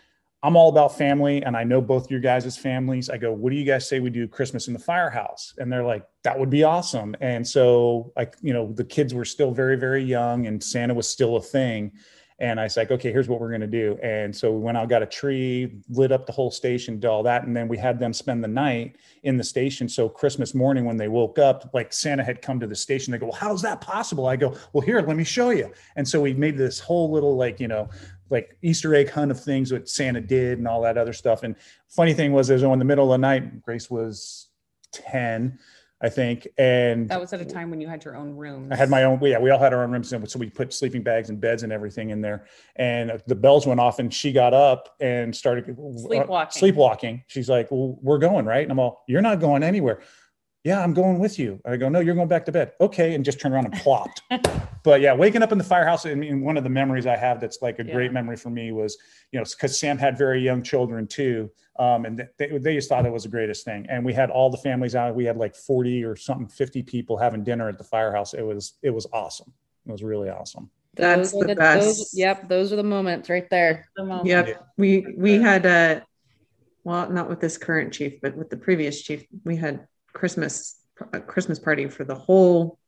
[0.44, 3.08] I'm all about family and I know both your guys' families.
[3.08, 5.54] I go, what do you guys say we do Christmas in the firehouse?
[5.56, 7.16] And they're like, that would be awesome.
[7.22, 11.08] And so like, you know, the kids were still very, very young and Santa was
[11.08, 11.92] still a thing.
[12.40, 13.96] And I was like, okay, here's what we're going to do.
[14.02, 17.22] And so we went out, got a tree, lit up the whole station, did all
[17.22, 17.44] that.
[17.44, 19.88] And then we had them spend the night in the station.
[19.88, 23.12] So Christmas morning, when they woke up, like Santa had come to the station.
[23.12, 24.26] They go, well, how's that possible?
[24.26, 25.72] I go, well, here, let me show you.
[25.94, 27.88] And so we made this whole little, like, you know,
[28.30, 31.44] like Easter egg hunt of things what Santa did and all that other stuff.
[31.44, 31.54] And
[31.88, 34.48] funny thing was, is in the middle of the night, Grace was
[34.92, 35.56] 10
[36.04, 36.46] I think.
[36.58, 38.68] And that was at a time when you had your own room.
[38.70, 39.18] I had my own.
[39.22, 41.72] Yeah, we all had our own rooms, so we put sleeping bags and beds and
[41.72, 42.44] everything in there.
[42.76, 46.30] And the bells went off, and she got up and started sleepwalking.
[46.30, 47.22] Uh, sleepwalking.
[47.26, 50.00] She's like, "Well, we're going, right?" And I'm all, "You're not going anywhere."
[50.64, 51.60] Yeah, I'm going with you.
[51.66, 52.72] I go, no, you're going back to bed.
[52.80, 54.22] Okay, and just turn around and plopped.
[54.82, 56.06] but yeah, waking up in the firehouse.
[56.06, 57.92] I mean, one of the memories I have that's like a yeah.
[57.92, 58.96] great memory for me was,
[59.30, 63.04] you know, because Sam had very young children too um, and they, they just thought
[63.04, 63.86] it was the greatest thing.
[63.88, 65.14] And we had all the families out.
[65.14, 68.32] We had like 40 or something, 50 people having dinner at the firehouse.
[68.34, 69.52] It was, it was awesome.
[69.86, 70.70] It was really awesome.
[70.94, 71.84] That's the, the, best.
[71.84, 72.48] Those, yep.
[72.48, 73.88] Those are the moments right there.
[73.96, 74.48] The yep.
[74.48, 74.54] Yeah.
[74.76, 76.00] We, we had, uh,
[76.84, 80.76] well, not with this current chief, but with the previous chief, we had Christmas,
[81.12, 82.78] a Christmas party for the whole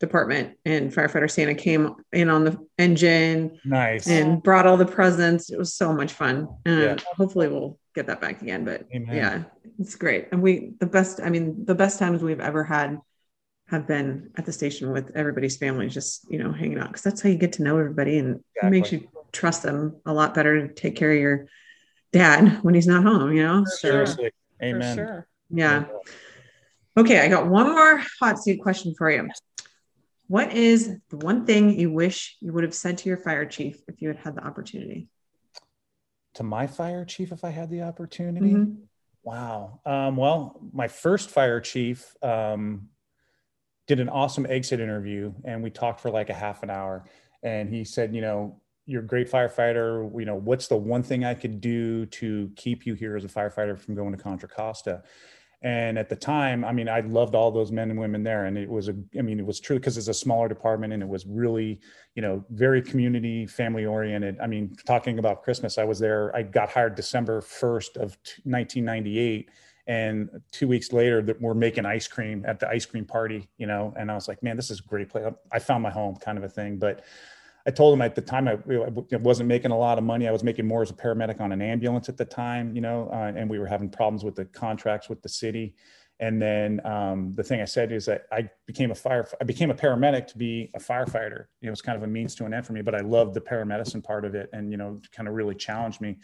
[0.00, 3.58] department and firefighter Santa came in on the engine.
[3.64, 4.08] Nice.
[4.08, 5.50] And brought all the presents.
[5.50, 6.48] It was so much fun.
[6.66, 7.06] And yeah.
[7.16, 8.64] hopefully we'll get that back again.
[8.64, 9.16] But Amen.
[9.16, 9.42] yeah,
[9.78, 10.28] it's great.
[10.32, 12.98] And we, the best, I mean, the best times we've ever had
[13.68, 16.92] have been at the station with everybody's family, just, you know, hanging out.
[16.92, 18.66] Cause that's how you get to know everybody and exactly.
[18.66, 21.46] it makes you trust them a lot better to take care of your
[22.12, 23.64] dad when he's not home, you know?
[23.64, 24.30] Seriously.
[24.60, 24.96] So, Amen.
[24.96, 25.26] Sure.
[25.50, 25.84] Yeah.
[26.96, 27.20] Okay.
[27.20, 29.28] I got one more hot seat question for you.
[30.28, 33.82] What is the one thing you wish you would have said to your fire chief
[33.88, 35.08] if you had had the opportunity?
[36.34, 38.52] to my fire chief if I had the opportunity.
[38.52, 38.72] Mm-hmm.
[39.22, 39.80] Wow.
[39.86, 42.88] Um, well, my first fire chief um,
[43.86, 47.04] did an awesome exit interview, and we talked for like a half an hour.
[47.42, 50.10] And he said, you know, you're a great firefighter.
[50.18, 53.28] You know, what's the one thing I could do to keep you here as a
[53.28, 55.02] firefighter from going to Contra Costa?
[55.64, 58.44] And at the time i mean i loved all those men and women there.
[58.44, 61.02] And it was a i mean it was true because it's a smaller department and
[61.02, 61.80] it was really
[62.14, 64.38] you know very community family oriented.
[64.40, 69.50] I mean talking about christmas i was there i got hired december 1st of 1998
[69.86, 73.66] and two weeks later that we're making ice cream at the ice cream party you
[73.66, 73.94] know?
[73.96, 75.24] And i was like man this is a great place.
[75.50, 76.76] I found my home kind of a thing.
[76.76, 77.04] But
[77.66, 80.28] I told him at the time I, I, wasn't making a lot of money.
[80.28, 83.08] I was making more as a paramedic on an ambulance at the time, you know,
[83.10, 85.74] uh, and we were having problems with the contracts with the city.
[86.20, 89.70] And then um, the thing I said is that I became a fire, I became
[89.70, 91.46] a paramedic to be a firefighter.
[91.60, 93.40] It was kind of a means to an end for me, but I loved the
[93.40, 96.18] paramedicine part of it and, you know, kind of really challenged me.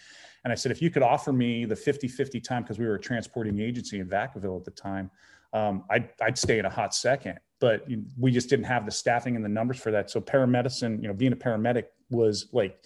[0.44, 2.96] And I said, if you could offer me the 50 50 time, because we were
[2.96, 5.10] a transporting agency in Vacaville at the time,
[5.52, 7.86] um, I'd, I'd stay in a hot second but
[8.18, 10.10] we just didn't have the staffing and the numbers for that.
[10.10, 12.82] So paramedicine, you know, being a paramedic was like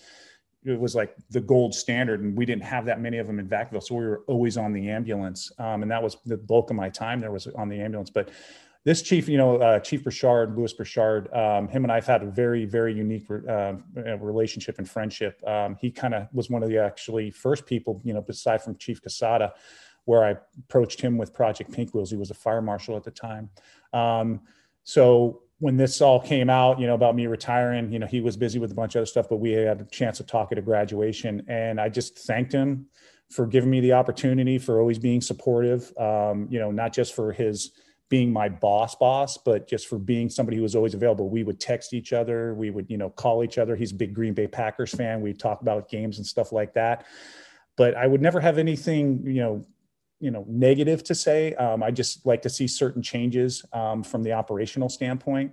[0.65, 3.47] it was like the gold standard, and we didn't have that many of them in
[3.47, 6.77] Vacaville, so we were always on the ambulance, um, and that was the bulk of
[6.77, 7.21] my time.
[7.21, 8.31] There was on the ambulance, but
[8.85, 12.27] this chief, you know, uh, Chief Burchard, Louis Burchard, um, him and I've had a
[12.27, 13.75] very, very unique uh,
[14.21, 15.43] relationship and friendship.
[15.47, 18.77] Um, he kind of was one of the actually first people, you know, aside from
[18.77, 19.53] Chief Casada,
[20.05, 22.11] where I approached him with Project Pink Wheels.
[22.11, 23.49] He was a fire marshal at the time.
[23.95, 24.43] Um,
[24.85, 28.37] so when this all came out, you know, about me retiring, you know, he was
[28.37, 30.59] busy with a bunch of other stuff, but we had a chance to talk at
[30.59, 31.43] a graduation.
[31.49, 32.87] And I just thanked him
[33.31, 37.33] for giving me the opportunity, for always being supportive, um, you know, not just for
[37.33, 37.73] his
[38.11, 41.31] being my boss boss, but just for being somebody who was always available.
[41.31, 42.55] We would text each other.
[42.55, 43.75] We would, you know, call each other.
[43.75, 45.23] He's a big Green Bay Packers fan.
[45.23, 47.07] we'd talk about games and stuff like that.
[47.77, 49.65] But I would never have anything, you know,
[50.21, 51.55] you know negative to say.
[51.55, 55.53] Um, I just like to see certain changes um, from the operational standpoint.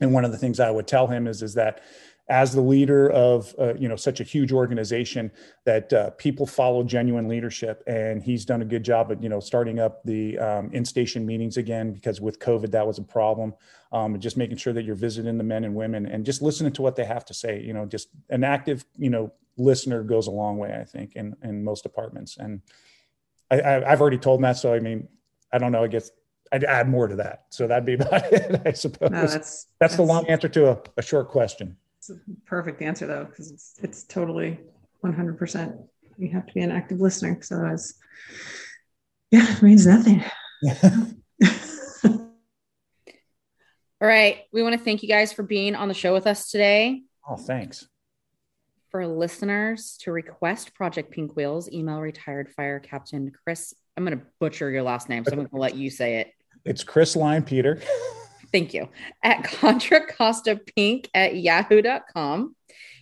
[0.00, 1.82] And one of the things I would tell him is is that
[2.28, 5.30] as the leader of uh, you know such a huge organization
[5.64, 9.38] that uh, people follow genuine leadership and he's done a good job at you know
[9.38, 13.54] starting up the um, in-station meetings again because with covid that was a problem
[13.92, 16.82] um, just making sure that you're visiting the men and women and just listening to
[16.82, 20.30] what they have to say you know just an active you know listener goes a
[20.30, 22.60] long way i think in in most departments and
[23.50, 24.56] I, have already told him that.
[24.56, 25.08] So, I mean,
[25.52, 25.84] I don't know.
[25.84, 26.10] I guess
[26.52, 27.46] I'd add more to that.
[27.50, 29.10] So that'd be about it, I suppose.
[29.10, 31.76] No, that's, that's, that's, the long answer to a, a short question.
[31.98, 34.60] It's a perfect answer though, because it's, it's totally
[35.04, 35.78] 100%.
[36.18, 37.38] You have to be an active listener.
[37.42, 37.94] So as,
[39.30, 40.24] yeah, it means nothing.
[44.00, 44.44] All right.
[44.52, 47.02] We want to thank you guys for being on the show with us today.
[47.28, 47.86] Oh, thanks
[48.90, 53.74] for listeners to request Project Pink Wheels, email retired fire captain Chris.
[53.96, 56.32] I'm going to butcher your last name, so I'm going to let you say it.
[56.64, 57.80] It's Chris Line Peter.
[58.52, 58.88] Thank you.
[59.22, 62.54] At Contra Costa Pink at yahoo.com.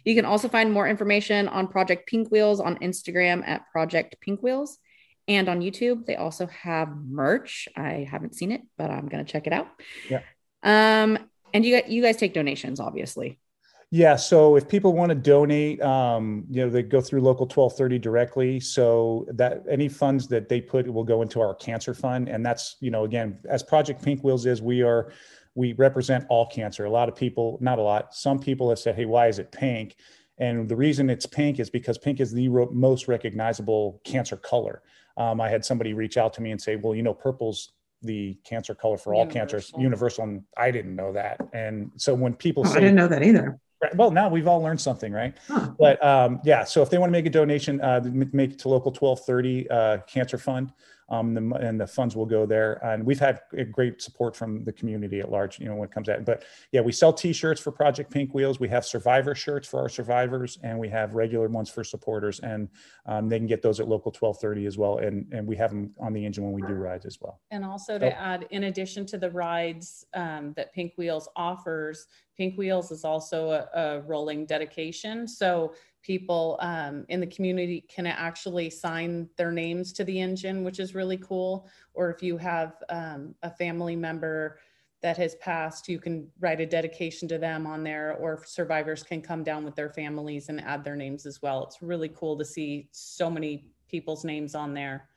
[0.04, 4.42] You can also find more information on Project Pink Wheels on Instagram at Project Pink
[4.42, 4.78] Wheels.
[5.26, 7.68] And on YouTube, they also have merch.
[7.76, 9.68] I haven't seen it, but I'm going to check it out.
[10.10, 10.20] Yeah.
[10.62, 11.18] Um,
[11.54, 13.38] and you, you guys take donations, obviously.
[13.90, 14.16] Yeah.
[14.16, 18.58] So if people want to donate, um, you know, they go through local 1230 directly.
[18.60, 22.28] So that any funds that they put will go into our cancer fund.
[22.28, 25.12] And that's, you know, again, as Project Pink Wheels is, we are,
[25.54, 26.86] we represent all cancer.
[26.86, 29.52] A lot of people, not a lot, some people have said, hey, why is it
[29.52, 29.94] pink?
[30.38, 34.82] And the reason it's pink is because pink is the most recognizable cancer color.
[35.16, 37.70] Um, I had somebody reach out to me and say, well, you know, purple's
[38.02, 39.40] the cancer color for all Universal.
[39.40, 40.24] cancers, universal.
[40.24, 41.40] And I didn't know that.
[41.52, 43.60] And so when people Oh, say, I didn't know that either.
[43.94, 45.36] Well, now we've all learned something, right?
[45.48, 45.70] Huh.
[45.78, 48.00] But um, yeah, so if they want to make a donation, uh,
[48.32, 50.72] make it to local 1230 uh, Cancer Fund,
[51.08, 52.84] um, the, and the funds will go there.
[52.84, 53.40] And we've had
[53.70, 56.24] great support from the community at large, you know, when it comes out.
[56.24, 58.60] But yeah, we sell T-shirts for Project Pink Wheels.
[58.60, 62.40] We have survivor shirts for our survivors, and we have regular ones for supporters.
[62.40, 62.68] And
[63.06, 64.98] um, they can get those at local 1230 as well.
[64.98, 67.40] And and we have them on the engine when we do rides as well.
[67.50, 72.56] And also to add, in addition to the rides um, that Pink Wheels offers, Pink
[72.58, 75.28] Wheels is also a, a rolling dedication.
[75.28, 75.74] So
[76.04, 80.94] people um, in the community can actually sign their names to the engine, which is
[80.94, 81.66] really cool.
[81.94, 84.58] Or if you have um, a family member
[85.00, 89.20] that has passed, you can write a dedication to them on there, or survivors can
[89.20, 91.64] come down with their families and add their names as well.
[91.64, 95.08] It's really cool to see so many people's names on there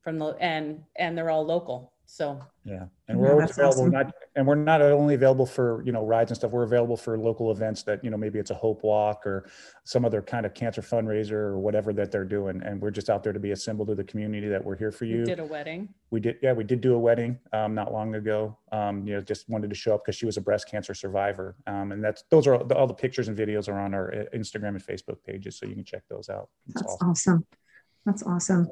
[0.00, 1.92] from the and and they're all local.
[2.12, 3.84] So Yeah, and we're always available.
[3.84, 3.90] awesome.
[3.90, 6.50] Not, and we're not only available for you know rides and stuff.
[6.50, 9.48] We're available for local events that you know maybe it's a Hope Walk or
[9.84, 12.60] some other kind of cancer fundraiser or whatever that they're doing.
[12.62, 14.92] And we're just out there to be a symbol to the community that we're here
[14.92, 15.20] for you.
[15.20, 15.88] we did a wedding.
[16.10, 18.58] We did, yeah, we did do a wedding um, not long ago.
[18.72, 21.56] Um, you know, just wanted to show up because she was a breast cancer survivor.
[21.66, 24.12] Um, and that's those are all the, all the pictures and videos are on our
[24.12, 26.50] uh, Instagram and Facebook pages, so you can check those out.
[26.66, 27.08] It's That's awesome.
[27.08, 27.46] awesome.
[28.04, 28.68] That's awesome.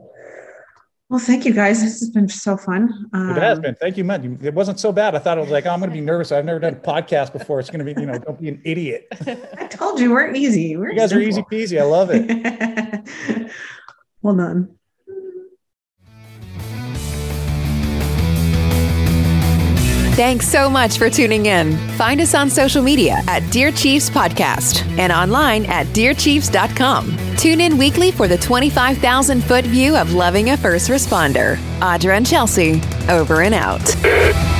[1.10, 1.82] Well, thank you guys.
[1.82, 3.08] This has been so fun.
[3.12, 3.74] It has Um, been.
[3.74, 4.38] Thank you, man.
[4.40, 5.16] It wasn't so bad.
[5.16, 6.30] I thought I was like, oh, I'm going to be nervous.
[6.30, 7.58] I've never done a podcast before.
[7.58, 9.08] It's going to be, you know, don't be an idiot.
[9.58, 10.76] I told you we're easy.
[10.76, 11.80] We're You guys are easy peasy.
[11.80, 13.50] I love it.
[14.22, 14.76] well done.
[20.20, 21.78] Thanks so much for tuning in.
[21.96, 27.36] Find us on social media at Dear Chiefs Podcast and online at dearchiefs.com.
[27.38, 31.56] Tune in weekly for the 25,000 foot view of loving a first responder.
[31.78, 34.59] Audra and Chelsea, over and out.